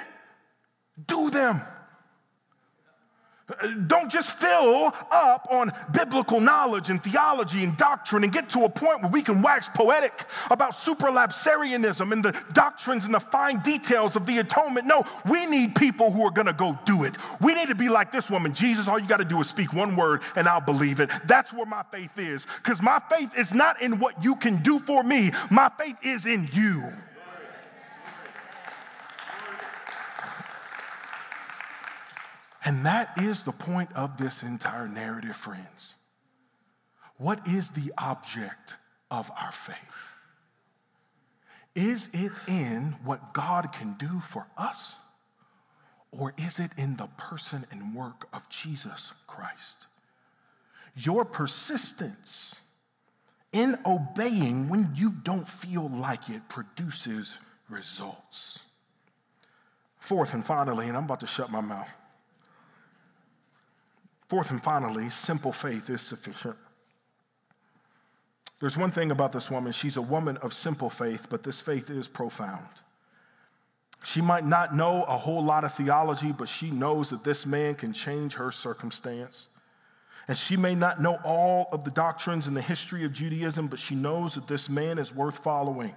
do 1.07 1.29
them. 1.29 1.61
Don't 3.87 4.11
just 4.11 4.37
fill 4.37 4.93
up 5.11 5.47
on 5.51 5.71
biblical 5.91 6.39
knowledge 6.39 6.89
and 6.89 7.03
theology 7.03 7.63
and 7.63 7.75
doctrine 7.77 8.23
and 8.23 8.31
get 8.31 8.49
to 8.49 8.63
a 8.65 8.69
point 8.69 9.01
where 9.01 9.11
we 9.11 9.21
can 9.21 9.41
wax 9.41 9.69
poetic 9.69 10.25
about 10.49 10.71
supralapsarianism 10.71 12.11
and 12.11 12.23
the 12.23 12.31
doctrines 12.53 13.05
and 13.05 13.13
the 13.13 13.19
fine 13.19 13.59
details 13.61 14.15
of 14.15 14.25
the 14.25 14.39
atonement. 14.39 14.85
No, 14.85 15.03
we 15.29 15.45
need 15.45 15.75
people 15.75 16.11
who 16.11 16.25
are 16.25 16.31
going 16.31 16.47
to 16.47 16.53
go 16.53 16.77
do 16.85 17.03
it. 17.03 17.17
We 17.41 17.53
need 17.53 17.67
to 17.67 17.75
be 17.75 17.89
like 17.89 18.11
this 18.11 18.29
woman. 18.29 18.53
Jesus, 18.53 18.87
all 18.87 18.99
you 18.99 19.07
got 19.07 19.17
to 19.17 19.25
do 19.25 19.39
is 19.39 19.47
speak 19.47 19.73
one 19.73 19.95
word 19.95 20.21
and 20.35 20.47
I'll 20.47 20.61
believe 20.61 20.99
it. 20.99 21.09
That's 21.25 21.53
where 21.53 21.65
my 21.65 21.83
faith 21.91 22.17
is 22.17 22.45
because 22.57 22.81
my 22.81 23.01
faith 23.09 23.37
is 23.37 23.53
not 23.53 23.81
in 23.81 23.99
what 23.99 24.23
you 24.23 24.35
can 24.35 24.57
do 24.57 24.79
for 24.79 25.03
me, 25.03 25.31
my 25.49 25.69
faith 25.77 25.97
is 26.03 26.25
in 26.25 26.49
you. 26.53 26.91
And 32.63 32.85
that 32.85 33.17
is 33.17 33.43
the 33.43 33.51
point 33.51 33.89
of 33.95 34.17
this 34.17 34.43
entire 34.43 34.87
narrative, 34.87 35.35
friends. 35.35 35.95
What 37.17 37.47
is 37.47 37.69
the 37.69 37.91
object 37.97 38.75
of 39.09 39.31
our 39.39 39.51
faith? 39.51 40.13
Is 41.75 42.09
it 42.13 42.31
in 42.47 42.95
what 43.03 43.33
God 43.33 43.71
can 43.71 43.93
do 43.93 44.19
for 44.19 44.45
us? 44.57 44.95
Or 46.11 46.33
is 46.37 46.59
it 46.59 46.71
in 46.77 46.97
the 46.97 47.07
person 47.17 47.65
and 47.71 47.95
work 47.95 48.27
of 48.33 48.47
Jesus 48.49 49.13
Christ? 49.27 49.85
Your 50.95 51.23
persistence 51.23 52.59
in 53.53 53.77
obeying 53.85 54.69
when 54.69 54.91
you 54.95 55.11
don't 55.23 55.47
feel 55.47 55.89
like 55.89 56.29
it 56.29 56.47
produces 56.49 57.37
results. 57.69 58.63
Fourth 59.99 60.33
and 60.33 60.43
finally, 60.43 60.87
and 60.87 60.97
I'm 60.97 61.05
about 61.05 61.21
to 61.21 61.27
shut 61.27 61.51
my 61.51 61.61
mouth. 61.61 61.95
Fourth 64.31 64.51
and 64.51 64.63
finally, 64.63 65.09
simple 65.09 65.51
faith 65.51 65.89
is 65.89 66.01
sufficient. 66.01 66.55
There's 68.61 68.77
one 68.77 68.89
thing 68.89 69.11
about 69.11 69.33
this 69.33 69.51
woman. 69.51 69.73
She's 69.73 69.97
a 69.97 70.01
woman 70.01 70.37
of 70.37 70.53
simple 70.53 70.89
faith, 70.89 71.27
but 71.29 71.43
this 71.43 71.59
faith 71.59 71.89
is 71.89 72.07
profound. 72.07 72.65
She 74.05 74.21
might 74.21 74.45
not 74.45 74.73
know 74.73 75.03
a 75.03 75.17
whole 75.17 75.43
lot 75.43 75.65
of 75.65 75.73
theology, 75.73 76.31
but 76.31 76.47
she 76.47 76.71
knows 76.71 77.09
that 77.09 77.25
this 77.25 77.45
man 77.45 77.75
can 77.75 77.91
change 77.91 78.35
her 78.35 78.51
circumstance. 78.51 79.49
And 80.29 80.37
she 80.37 80.55
may 80.55 80.75
not 80.75 81.01
know 81.01 81.19
all 81.25 81.67
of 81.73 81.83
the 81.83 81.91
doctrines 81.91 82.47
and 82.47 82.55
the 82.55 82.61
history 82.61 83.03
of 83.03 83.11
Judaism, 83.11 83.67
but 83.67 83.79
she 83.79 83.95
knows 83.95 84.35
that 84.35 84.47
this 84.47 84.69
man 84.69 84.97
is 84.97 85.13
worth 85.13 85.39
following. 85.39 85.93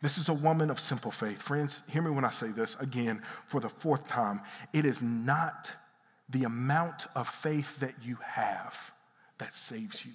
This 0.00 0.16
is 0.16 0.30
a 0.30 0.32
woman 0.32 0.70
of 0.70 0.80
simple 0.80 1.10
faith. 1.10 1.42
Friends, 1.42 1.82
hear 1.90 2.00
me 2.00 2.10
when 2.10 2.24
I 2.24 2.30
say 2.30 2.48
this 2.48 2.74
again 2.80 3.20
for 3.44 3.60
the 3.60 3.68
fourth 3.68 4.08
time. 4.08 4.40
It 4.72 4.86
is 4.86 5.02
not 5.02 5.70
the 6.28 6.44
amount 6.44 7.06
of 7.14 7.28
faith 7.28 7.80
that 7.80 7.94
you 8.02 8.16
have 8.22 8.92
that 9.38 9.56
saves 9.56 10.04
you. 10.04 10.12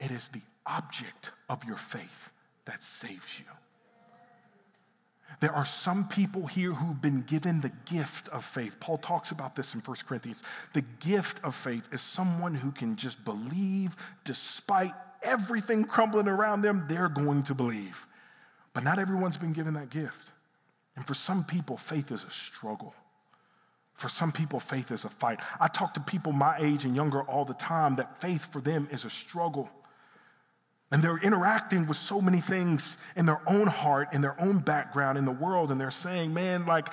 It 0.00 0.10
is 0.10 0.28
the 0.28 0.42
object 0.66 1.32
of 1.48 1.64
your 1.64 1.76
faith 1.76 2.32
that 2.64 2.82
saves 2.82 3.38
you. 3.38 3.46
There 5.40 5.52
are 5.52 5.64
some 5.64 6.08
people 6.08 6.46
here 6.46 6.72
who've 6.72 7.00
been 7.00 7.22
given 7.22 7.60
the 7.60 7.72
gift 7.84 8.28
of 8.28 8.44
faith. 8.44 8.80
Paul 8.80 8.98
talks 8.98 9.30
about 9.30 9.54
this 9.54 9.74
in 9.74 9.80
1 9.80 9.96
Corinthians. 10.06 10.42
The 10.72 10.84
gift 11.00 11.44
of 11.44 11.54
faith 11.54 11.88
is 11.92 12.00
someone 12.00 12.54
who 12.54 12.72
can 12.72 12.96
just 12.96 13.22
believe 13.24 13.94
despite 14.24 14.94
everything 15.22 15.84
crumbling 15.84 16.28
around 16.28 16.62
them, 16.62 16.86
they're 16.88 17.08
going 17.08 17.42
to 17.44 17.54
believe. 17.54 18.06
But 18.72 18.84
not 18.84 18.98
everyone's 18.98 19.36
been 19.36 19.52
given 19.52 19.74
that 19.74 19.90
gift. 19.90 20.32
And 20.96 21.06
for 21.06 21.14
some 21.14 21.44
people, 21.44 21.76
faith 21.76 22.10
is 22.10 22.24
a 22.24 22.30
struggle. 22.30 22.94
For 23.98 24.08
some 24.08 24.30
people, 24.30 24.60
faith 24.60 24.92
is 24.92 25.04
a 25.04 25.08
fight. 25.08 25.40
I 25.60 25.66
talk 25.66 25.94
to 25.94 26.00
people 26.00 26.30
my 26.30 26.56
age 26.60 26.84
and 26.84 26.94
younger 26.94 27.22
all 27.22 27.44
the 27.44 27.54
time 27.54 27.96
that 27.96 28.20
faith 28.20 28.52
for 28.52 28.60
them 28.60 28.88
is 28.92 29.04
a 29.04 29.10
struggle. 29.10 29.68
And 30.92 31.02
they're 31.02 31.18
interacting 31.18 31.84
with 31.88 31.96
so 31.96 32.20
many 32.20 32.40
things 32.40 32.96
in 33.16 33.26
their 33.26 33.40
own 33.48 33.66
heart, 33.66 34.10
in 34.12 34.20
their 34.22 34.40
own 34.40 34.58
background, 34.58 35.18
in 35.18 35.24
the 35.24 35.32
world, 35.32 35.72
and 35.72 35.80
they're 35.80 35.90
saying, 35.90 36.32
man, 36.32 36.64
like, 36.64 36.88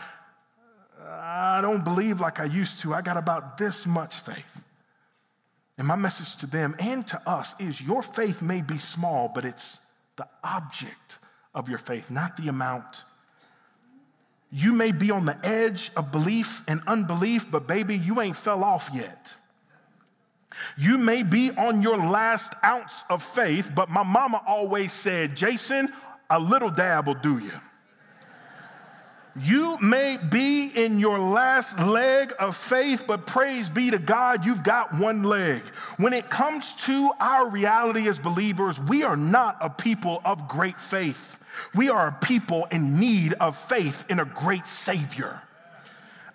I 1.00 1.62
don't 1.62 1.84
believe 1.84 2.20
like 2.20 2.40
I 2.40 2.46
used 2.46 2.80
to. 2.82 2.96
I 2.96 3.04
got 3.04 3.18
about 3.18 3.60
this 3.60 3.86
much 3.86 4.20
faith. 4.20 4.64
And 5.78 5.88
my 5.88 5.96
message 5.96 6.38
to 6.38 6.48
them 6.48 6.76
and 6.80 7.06
to 7.10 7.30
us 7.30 7.54
is 7.60 7.80
your 7.80 8.02
faith 8.02 8.42
may 8.42 8.64
be 8.64 8.80
small, 8.80 9.32
but 9.34 9.46
it's 9.46 9.78
the 10.16 10.28
object 10.44 11.20
of 11.54 11.70
your 11.70 11.78
faith, 11.78 12.10
not 12.10 12.36
the 12.36 12.48
amount. 12.48 13.04
You 14.58 14.72
may 14.72 14.94
be 14.94 15.12
on 15.12 15.26
the 15.26 15.38
edge 15.46 15.92
of 15.98 16.14
belief 16.14 16.64
and 16.66 16.80
unbelief, 16.88 17.52
but 17.52 17.68
baby, 17.68 17.98
you 17.98 18.22
ain't 18.22 18.38
fell 18.38 18.64
off 18.64 18.90
yet. 18.94 19.34
You 20.78 20.98
may 20.98 21.24
be 21.24 21.52
on 21.52 21.82
your 21.82 21.98
last 21.98 22.54
ounce 22.64 23.04
of 23.10 23.22
faith, 23.22 23.70
but 23.76 23.90
my 23.90 24.04
mama 24.04 24.42
always 24.48 24.94
said, 24.94 25.36
Jason, 25.36 25.92
a 26.30 26.40
little 26.40 26.70
dab 26.70 27.08
will 27.08 27.16
do 27.16 27.40
you. 27.40 27.52
You 29.38 29.78
may 29.80 30.18
be 30.18 30.68
in 30.68 30.98
your 30.98 31.20
last 31.20 31.78
leg 31.78 32.34
of 32.40 32.56
faith, 32.56 33.04
but 33.06 33.26
praise 33.26 33.68
be 33.68 33.92
to 33.92 34.00
God, 34.00 34.46
you've 34.46 34.64
got 34.64 34.94
one 34.96 35.24
leg. 35.24 35.62
When 35.98 36.14
it 36.14 36.30
comes 36.30 36.76
to 36.86 37.12
our 37.20 37.50
reality 37.50 38.08
as 38.08 38.18
believers, 38.18 38.80
we 38.80 39.04
are 39.04 39.18
not 39.18 39.58
a 39.60 39.70
people 39.70 40.22
of 40.24 40.48
great 40.48 40.78
faith. 40.78 41.38
We 41.74 41.90
are 41.90 42.08
a 42.08 42.26
people 42.26 42.66
in 42.72 42.98
need 42.98 43.34
of 43.34 43.58
faith 43.58 44.06
in 44.10 44.20
a 44.20 44.26
great 44.26 44.68
Savior. 44.68 45.42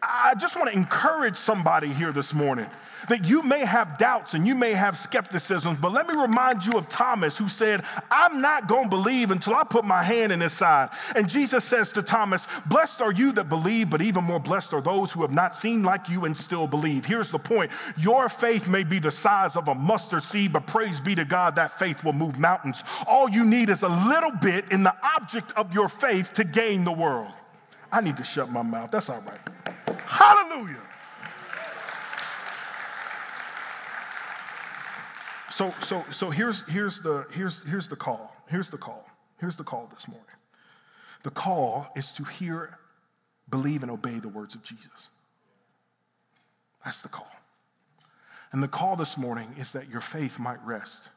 I 0.02 0.34
just 0.34 0.56
want 0.56 0.70
to 0.70 0.76
encourage 0.76 1.36
somebody 1.36 1.88
here 1.88 2.12
this 2.12 2.34
morning 2.34 2.66
that 3.10 3.24
you 3.24 3.42
may 3.42 3.64
have 3.64 3.98
doubts 3.98 4.34
and 4.34 4.46
you 4.46 4.54
may 4.54 4.72
have 4.72 4.96
skepticisms, 4.96 5.78
but 5.78 5.92
let 5.92 6.06
me 6.06 6.14
remind 6.14 6.64
you 6.64 6.72
of 6.74 6.88
Thomas 6.88 7.36
who 7.36 7.48
said, 7.48 7.82
I'm 8.10 8.40
not 8.40 8.68
going 8.68 8.84
to 8.84 8.88
believe 8.88 9.32
until 9.32 9.54
I 9.56 9.64
put 9.64 9.84
my 9.84 10.02
hand 10.02 10.30
in 10.30 10.40
his 10.40 10.52
side. 10.52 10.90
And 11.16 11.28
Jesus 11.28 11.64
says 11.64 11.90
to 11.92 12.02
Thomas, 12.02 12.46
Blessed 12.66 13.00
are 13.00 13.12
you 13.12 13.32
that 13.32 13.48
believe, 13.48 13.90
but 13.90 14.00
even 14.00 14.22
more 14.22 14.38
blessed 14.38 14.74
are 14.74 14.80
those 14.80 15.10
who 15.10 15.22
have 15.22 15.32
not 15.32 15.56
seen 15.56 15.82
like 15.82 16.08
you 16.08 16.24
and 16.24 16.36
still 16.36 16.68
believe. 16.68 17.04
Here's 17.04 17.32
the 17.32 17.38
point 17.38 17.72
your 17.96 18.28
faith 18.28 18.68
may 18.68 18.84
be 18.84 19.00
the 19.00 19.10
size 19.10 19.56
of 19.56 19.66
a 19.66 19.74
mustard 19.74 20.22
seed, 20.22 20.52
but 20.52 20.68
praise 20.68 21.00
be 21.00 21.16
to 21.16 21.24
God, 21.24 21.56
that 21.56 21.72
faith 21.78 22.04
will 22.04 22.12
move 22.12 22.38
mountains. 22.38 22.84
All 23.08 23.28
you 23.28 23.44
need 23.44 23.70
is 23.70 23.82
a 23.82 23.88
little 23.88 24.32
bit 24.32 24.70
in 24.70 24.84
the 24.84 24.94
object 25.16 25.52
of 25.56 25.74
your 25.74 25.88
faith 25.88 26.32
to 26.34 26.44
gain 26.44 26.84
the 26.84 26.92
world. 26.92 27.32
I 27.90 28.00
need 28.02 28.16
to 28.18 28.24
shut 28.24 28.50
my 28.50 28.62
mouth. 28.62 28.92
That's 28.92 29.10
all 29.10 29.22
right. 29.22 29.98
Hallelujah. 30.06 30.89
So, 35.50 35.74
so, 35.80 36.04
so 36.12 36.30
here's, 36.30 36.62
here's, 36.68 37.00
the, 37.00 37.26
here's, 37.32 37.64
here's 37.64 37.88
the 37.88 37.96
call. 37.96 38.34
Here's 38.46 38.70
the 38.70 38.78
call. 38.78 39.04
Here's 39.40 39.56
the 39.56 39.64
call 39.64 39.90
this 39.92 40.06
morning. 40.06 40.26
The 41.24 41.30
call 41.30 41.88
is 41.96 42.12
to 42.12 42.24
hear, 42.24 42.78
believe, 43.50 43.82
and 43.82 43.90
obey 43.90 44.20
the 44.20 44.28
words 44.28 44.54
of 44.54 44.62
Jesus. 44.62 45.08
That's 46.84 47.02
the 47.02 47.08
call. 47.08 47.30
And 48.52 48.62
the 48.62 48.68
call 48.68 48.94
this 48.94 49.18
morning 49.18 49.54
is 49.58 49.72
that 49.72 49.88
your 49.90 50.00
faith 50.00 50.38
might 50.38 50.64
rest 50.64 51.08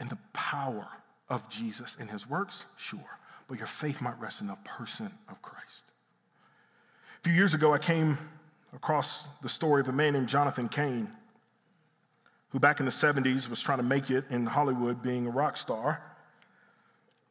in 0.00 0.08
the 0.08 0.18
power 0.32 0.86
of 1.28 1.48
Jesus 1.50 1.96
in 2.00 2.08
his 2.08 2.28
works, 2.28 2.64
sure, 2.76 3.18
but 3.48 3.58
your 3.58 3.66
faith 3.66 4.00
might 4.00 4.18
rest 4.18 4.40
in 4.40 4.46
the 4.46 4.56
person 4.64 5.10
of 5.28 5.40
Christ. 5.42 5.84
A 7.20 7.28
few 7.28 7.34
years 7.34 7.54
ago, 7.54 7.74
I 7.74 7.78
came 7.78 8.16
across 8.74 9.28
the 9.42 9.48
story 9.48 9.80
of 9.82 9.88
a 9.88 9.92
man 9.92 10.14
named 10.14 10.28
Jonathan 10.28 10.68
Cain 10.68 11.08
who 12.56 12.60
back 12.60 12.80
in 12.80 12.86
the 12.86 12.90
70s 12.90 13.50
was 13.50 13.60
trying 13.60 13.76
to 13.76 13.84
make 13.84 14.10
it 14.10 14.24
in 14.30 14.46
Hollywood 14.46 15.02
being 15.02 15.26
a 15.26 15.30
rock 15.30 15.58
star. 15.58 16.00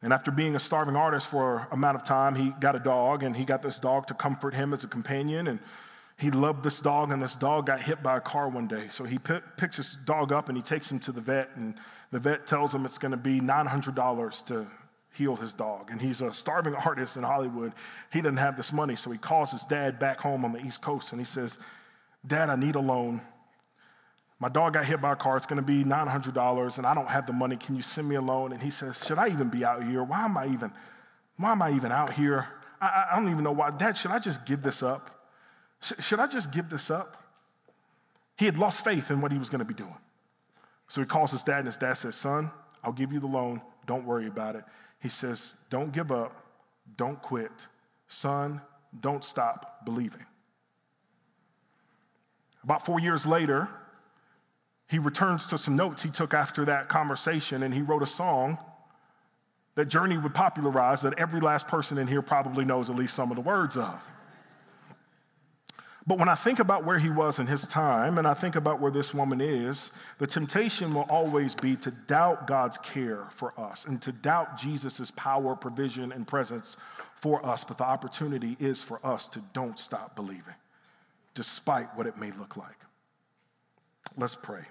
And 0.00 0.12
after 0.12 0.30
being 0.30 0.54
a 0.54 0.60
starving 0.60 0.94
artist 0.94 1.26
for 1.26 1.66
amount 1.72 1.96
of 1.96 2.04
time, 2.04 2.36
he 2.36 2.50
got 2.60 2.76
a 2.76 2.78
dog, 2.78 3.24
and 3.24 3.36
he 3.36 3.44
got 3.44 3.60
this 3.60 3.80
dog 3.80 4.06
to 4.06 4.14
comfort 4.14 4.54
him 4.54 4.72
as 4.72 4.84
a 4.84 4.86
companion. 4.86 5.48
And 5.48 5.58
he 6.16 6.30
loved 6.30 6.62
this 6.62 6.78
dog, 6.78 7.10
and 7.10 7.20
this 7.20 7.34
dog 7.34 7.66
got 7.66 7.80
hit 7.80 8.04
by 8.04 8.18
a 8.18 8.20
car 8.20 8.48
one 8.48 8.68
day. 8.68 8.86
So 8.86 9.02
he 9.02 9.18
p- 9.18 9.40
picks 9.56 9.78
his 9.78 9.96
dog 10.04 10.30
up 10.30 10.48
and 10.48 10.56
he 10.56 10.62
takes 10.62 10.92
him 10.92 11.00
to 11.00 11.10
the 11.10 11.20
vet, 11.20 11.50
and 11.56 11.74
the 12.12 12.20
vet 12.20 12.46
tells 12.46 12.72
him 12.72 12.84
it's 12.84 12.98
going 12.98 13.10
to 13.10 13.16
be 13.16 13.40
$900 13.40 14.46
to 14.46 14.64
heal 15.12 15.34
his 15.34 15.54
dog. 15.54 15.90
And 15.90 16.00
he's 16.00 16.20
a 16.20 16.32
starving 16.32 16.74
artist 16.86 17.16
in 17.16 17.24
Hollywood. 17.24 17.72
He 18.12 18.20
doesn't 18.20 18.36
have 18.36 18.56
this 18.56 18.72
money, 18.72 18.94
so 18.94 19.10
he 19.10 19.18
calls 19.18 19.50
his 19.50 19.64
dad 19.64 19.98
back 19.98 20.20
home 20.20 20.44
on 20.44 20.52
the 20.52 20.64
East 20.64 20.82
Coast 20.82 21.10
and 21.10 21.20
he 21.20 21.24
says, 21.24 21.58
Dad, 22.24 22.48
I 22.48 22.54
need 22.54 22.76
a 22.76 22.80
loan. 22.80 23.22
My 24.38 24.48
dog 24.48 24.74
got 24.74 24.84
hit 24.84 25.00
by 25.00 25.12
a 25.12 25.16
car. 25.16 25.36
It's 25.36 25.46
going 25.46 25.60
to 25.60 25.66
be 25.66 25.82
$900 25.82 26.78
and 26.78 26.86
I 26.86 26.94
don't 26.94 27.08
have 27.08 27.26
the 27.26 27.32
money. 27.32 27.56
Can 27.56 27.74
you 27.74 27.82
send 27.82 28.08
me 28.08 28.16
a 28.16 28.20
loan? 28.20 28.52
And 28.52 28.60
he 28.60 28.70
says, 28.70 29.04
Should 29.04 29.18
I 29.18 29.28
even 29.28 29.48
be 29.48 29.64
out 29.64 29.82
here? 29.82 30.02
Why 30.02 30.24
am 30.24 30.36
I 30.36 30.46
even, 30.48 30.70
why 31.36 31.52
am 31.52 31.62
I 31.62 31.72
even 31.72 31.90
out 31.90 32.12
here? 32.12 32.46
I, 32.80 33.06
I 33.12 33.16
don't 33.16 33.30
even 33.30 33.44
know 33.44 33.52
why. 33.52 33.70
Dad, 33.70 33.96
should 33.96 34.10
I 34.10 34.18
just 34.18 34.44
give 34.44 34.62
this 34.62 34.82
up? 34.82 35.10
Sh- 35.80 35.94
should 36.00 36.20
I 36.20 36.26
just 36.26 36.52
give 36.52 36.68
this 36.68 36.90
up? 36.90 37.22
He 38.36 38.44
had 38.44 38.58
lost 38.58 38.84
faith 38.84 39.10
in 39.10 39.22
what 39.22 39.32
he 39.32 39.38
was 39.38 39.48
going 39.48 39.60
to 39.60 39.64
be 39.64 39.74
doing. 39.74 39.96
So 40.88 41.00
he 41.00 41.06
calls 41.06 41.32
his 41.32 41.42
dad, 41.42 41.58
and 41.58 41.66
his 41.66 41.78
dad 41.78 41.94
says, 41.94 42.14
Son, 42.14 42.50
I'll 42.84 42.92
give 42.92 43.12
you 43.12 43.20
the 43.20 43.26
loan. 43.26 43.62
Don't 43.86 44.04
worry 44.04 44.26
about 44.26 44.56
it. 44.56 44.64
He 45.00 45.08
says, 45.08 45.54
Don't 45.70 45.92
give 45.92 46.12
up. 46.12 46.44
Don't 46.96 47.20
quit. 47.22 47.50
Son, 48.08 48.60
don't 49.00 49.24
stop 49.24 49.84
believing. 49.84 50.24
About 52.62 52.84
four 52.84 53.00
years 53.00 53.26
later, 53.26 53.68
he 54.88 54.98
returns 54.98 55.48
to 55.48 55.58
some 55.58 55.76
notes 55.76 56.02
he 56.02 56.10
took 56.10 56.32
after 56.32 56.64
that 56.66 56.88
conversation 56.88 57.62
and 57.62 57.74
he 57.74 57.82
wrote 57.82 58.02
a 58.02 58.06
song 58.06 58.58
that 59.74 59.86
Journey 59.86 60.16
would 60.16 60.34
popularize 60.34 61.02
that 61.02 61.18
every 61.18 61.40
last 61.40 61.68
person 61.68 61.98
in 61.98 62.06
here 62.06 62.22
probably 62.22 62.64
knows 62.64 62.88
at 62.88 62.96
least 62.96 63.14
some 63.14 63.30
of 63.30 63.36
the 63.36 63.42
words 63.42 63.76
of. 63.76 64.12
But 66.06 66.18
when 66.18 66.28
I 66.28 66.36
think 66.36 66.60
about 66.60 66.84
where 66.84 66.98
he 67.00 67.10
was 67.10 67.40
in 67.40 67.48
his 67.48 67.66
time 67.66 68.18
and 68.18 68.28
I 68.28 68.34
think 68.34 68.54
about 68.54 68.80
where 68.80 68.92
this 68.92 69.12
woman 69.12 69.40
is, 69.40 69.90
the 70.18 70.26
temptation 70.26 70.94
will 70.94 71.06
always 71.08 71.54
be 71.54 71.74
to 71.76 71.90
doubt 71.90 72.46
God's 72.46 72.78
care 72.78 73.26
for 73.30 73.52
us 73.58 73.86
and 73.86 74.00
to 74.02 74.12
doubt 74.12 74.56
Jesus' 74.56 75.10
power, 75.16 75.56
provision, 75.56 76.12
and 76.12 76.26
presence 76.26 76.76
for 77.16 77.44
us. 77.44 77.64
But 77.64 77.78
the 77.78 77.84
opportunity 77.84 78.56
is 78.60 78.80
for 78.80 79.04
us 79.04 79.26
to 79.28 79.40
don't 79.52 79.80
stop 79.80 80.14
believing, 80.14 80.54
despite 81.34 81.88
what 81.96 82.06
it 82.06 82.16
may 82.16 82.30
look 82.32 82.56
like. 82.56 82.78
Let's 84.16 84.36
pray. 84.36 84.62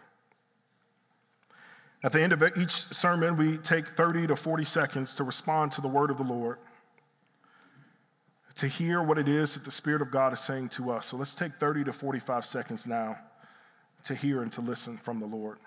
At 2.04 2.12
the 2.12 2.22
end 2.22 2.34
of 2.34 2.43
each 2.58 2.72
sermon, 2.72 3.38
we 3.38 3.58
take 3.58 3.88
30 3.88 4.28
to 4.28 4.36
40 4.36 4.64
seconds 4.64 5.16
to 5.16 5.24
respond 5.24 5.72
to 5.74 5.82
the 5.82 5.88
word 5.88 6.12
of 6.12 6.18
the 6.18 6.24
Lord, 6.24 6.58
to 8.56 8.68
hear 8.68 9.02
what 9.02 9.18
it 9.18 9.28
is 9.28 9.56
that 9.56 9.66
the 9.66 9.72
Spirit 9.72 10.02
of 10.02 10.12
God 10.12 10.32
is 10.34 10.39
saying 10.39 10.70
to 10.70 10.91
us. 10.91 11.08
So 11.08 11.18
let's 11.18 11.36
take 11.36 11.54
30 11.54 11.86
to 11.86 11.93
45 11.93 12.46
seconds 12.46 12.86
now 12.86 13.18
to 14.04 14.16
hear 14.16 14.43
and 14.43 14.52
to 14.54 14.62
listen 14.62 14.98
from 14.98 15.20
the 15.20 15.26
Lord. 15.26 15.58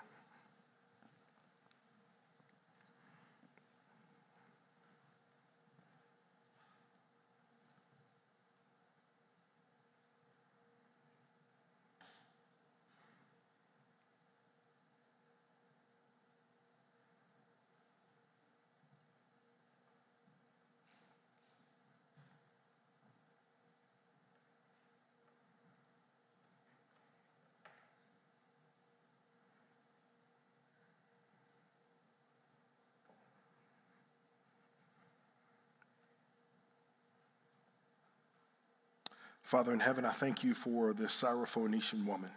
Father 39.49 39.73
in 39.73 39.79
heaven, 39.79 40.05
I 40.05 40.11
thank 40.11 40.43
you 40.43 40.53
for 40.53 40.93
this 40.93 41.23
Syrophoenician 41.23 42.05
woman 42.05 42.29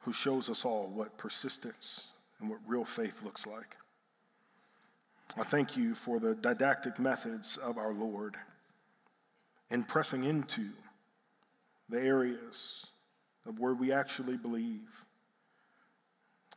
who 0.00 0.12
shows 0.12 0.50
us 0.50 0.66
all 0.66 0.86
what 0.88 1.16
persistence 1.16 2.08
and 2.38 2.50
what 2.50 2.58
real 2.66 2.84
faith 2.84 3.22
looks 3.22 3.46
like. 3.46 3.74
I 5.34 5.44
thank 5.44 5.74
you 5.74 5.94
for 5.94 6.20
the 6.20 6.34
didactic 6.34 6.98
methods 6.98 7.56
of 7.56 7.78
our 7.78 7.94
Lord 7.94 8.36
in 9.70 9.82
pressing 9.82 10.24
into 10.24 10.68
the 11.88 12.02
areas 12.02 12.84
of 13.46 13.58
where 13.58 13.72
we 13.72 13.92
actually 13.92 14.36
believe. 14.36 14.90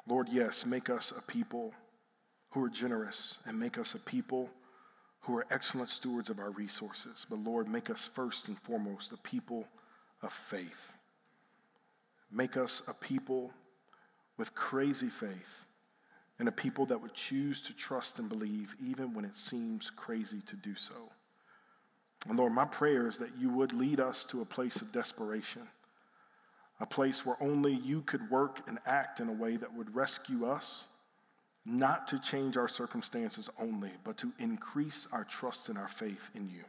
Lord, 0.07 0.27
yes, 0.29 0.65
make 0.65 0.89
us 0.89 1.13
a 1.17 1.21
people 1.21 1.73
who 2.49 2.65
are 2.65 2.69
generous 2.69 3.37
and 3.45 3.57
make 3.57 3.77
us 3.77 3.95
a 3.95 3.99
people 3.99 4.49
who 5.25 5.35
are 5.35 5.47
excellent 5.49 5.89
stewards 5.89 6.29
of 6.29 6.39
our 6.39 6.51
resources. 6.51 7.25
But 7.27 7.39
Lord, 7.39 7.67
make 7.67 7.89
us 7.89 8.07
first 8.13 8.47
and 8.47 8.59
foremost 8.59 9.11
a 9.11 9.17
people 9.17 9.67
of 10.21 10.31
faith. 10.31 10.93
Make 12.31 12.57
us 12.57 12.83
a 12.87 12.93
people 12.93 13.51
with 14.37 14.53
crazy 14.53 15.09
faith 15.09 15.65
and 16.37 16.47
a 16.47 16.51
people 16.51 16.85
that 16.85 17.01
would 17.01 17.13
choose 17.13 17.61
to 17.61 17.73
trust 17.73 18.19
and 18.19 18.29
believe 18.29 18.75
even 18.85 19.13
when 19.13 19.25
it 19.25 19.37
seems 19.37 19.89
crazy 19.89 20.41
to 20.41 20.55
do 20.57 20.75
so. 20.75 20.93
And 22.27 22.37
Lord, 22.37 22.53
my 22.53 22.65
prayer 22.65 23.07
is 23.07 23.17
that 23.17 23.35
you 23.39 23.49
would 23.49 23.73
lead 23.73 23.99
us 23.99 24.25
to 24.27 24.41
a 24.41 24.45
place 24.45 24.81
of 24.81 24.91
desperation, 24.91 25.67
a 26.79 26.85
place 26.85 27.25
where 27.25 27.41
only 27.41 27.73
you 27.73 28.01
could 28.01 28.29
work 28.29 28.61
and 28.67 28.77
act 28.85 29.21
in 29.21 29.29
a 29.29 29.33
way 29.33 29.57
that 29.57 29.73
would 29.73 29.95
rescue 29.95 30.45
us 30.45 30.85
not 31.65 32.07
to 32.07 32.19
change 32.19 32.57
our 32.57 32.67
circumstances 32.67 33.49
only, 33.59 33.91
but 34.03 34.17
to 34.17 34.31
increase 34.39 35.07
our 35.11 35.23
trust 35.23 35.69
and 35.69 35.77
our 35.77 35.87
faith 35.87 36.29
in 36.35 36.49
you. 36.49 36.63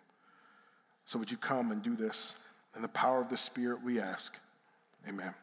So 1.05 1.19
would 1.19 1.31
you 1.31 1.37
come 1.37 1.71
and 1.71 1.83
do 1.83 1.95
this? 1.95 2.35
In 2.75 2.83
the 2.83 2.89
power 2.89 3.21
of 3.21 3.29
the 3.29 3.37
Spirit, 3.37 3.83
we 3.85 4.01
ask. 4.01 4.37
Amen. 5.09 5.35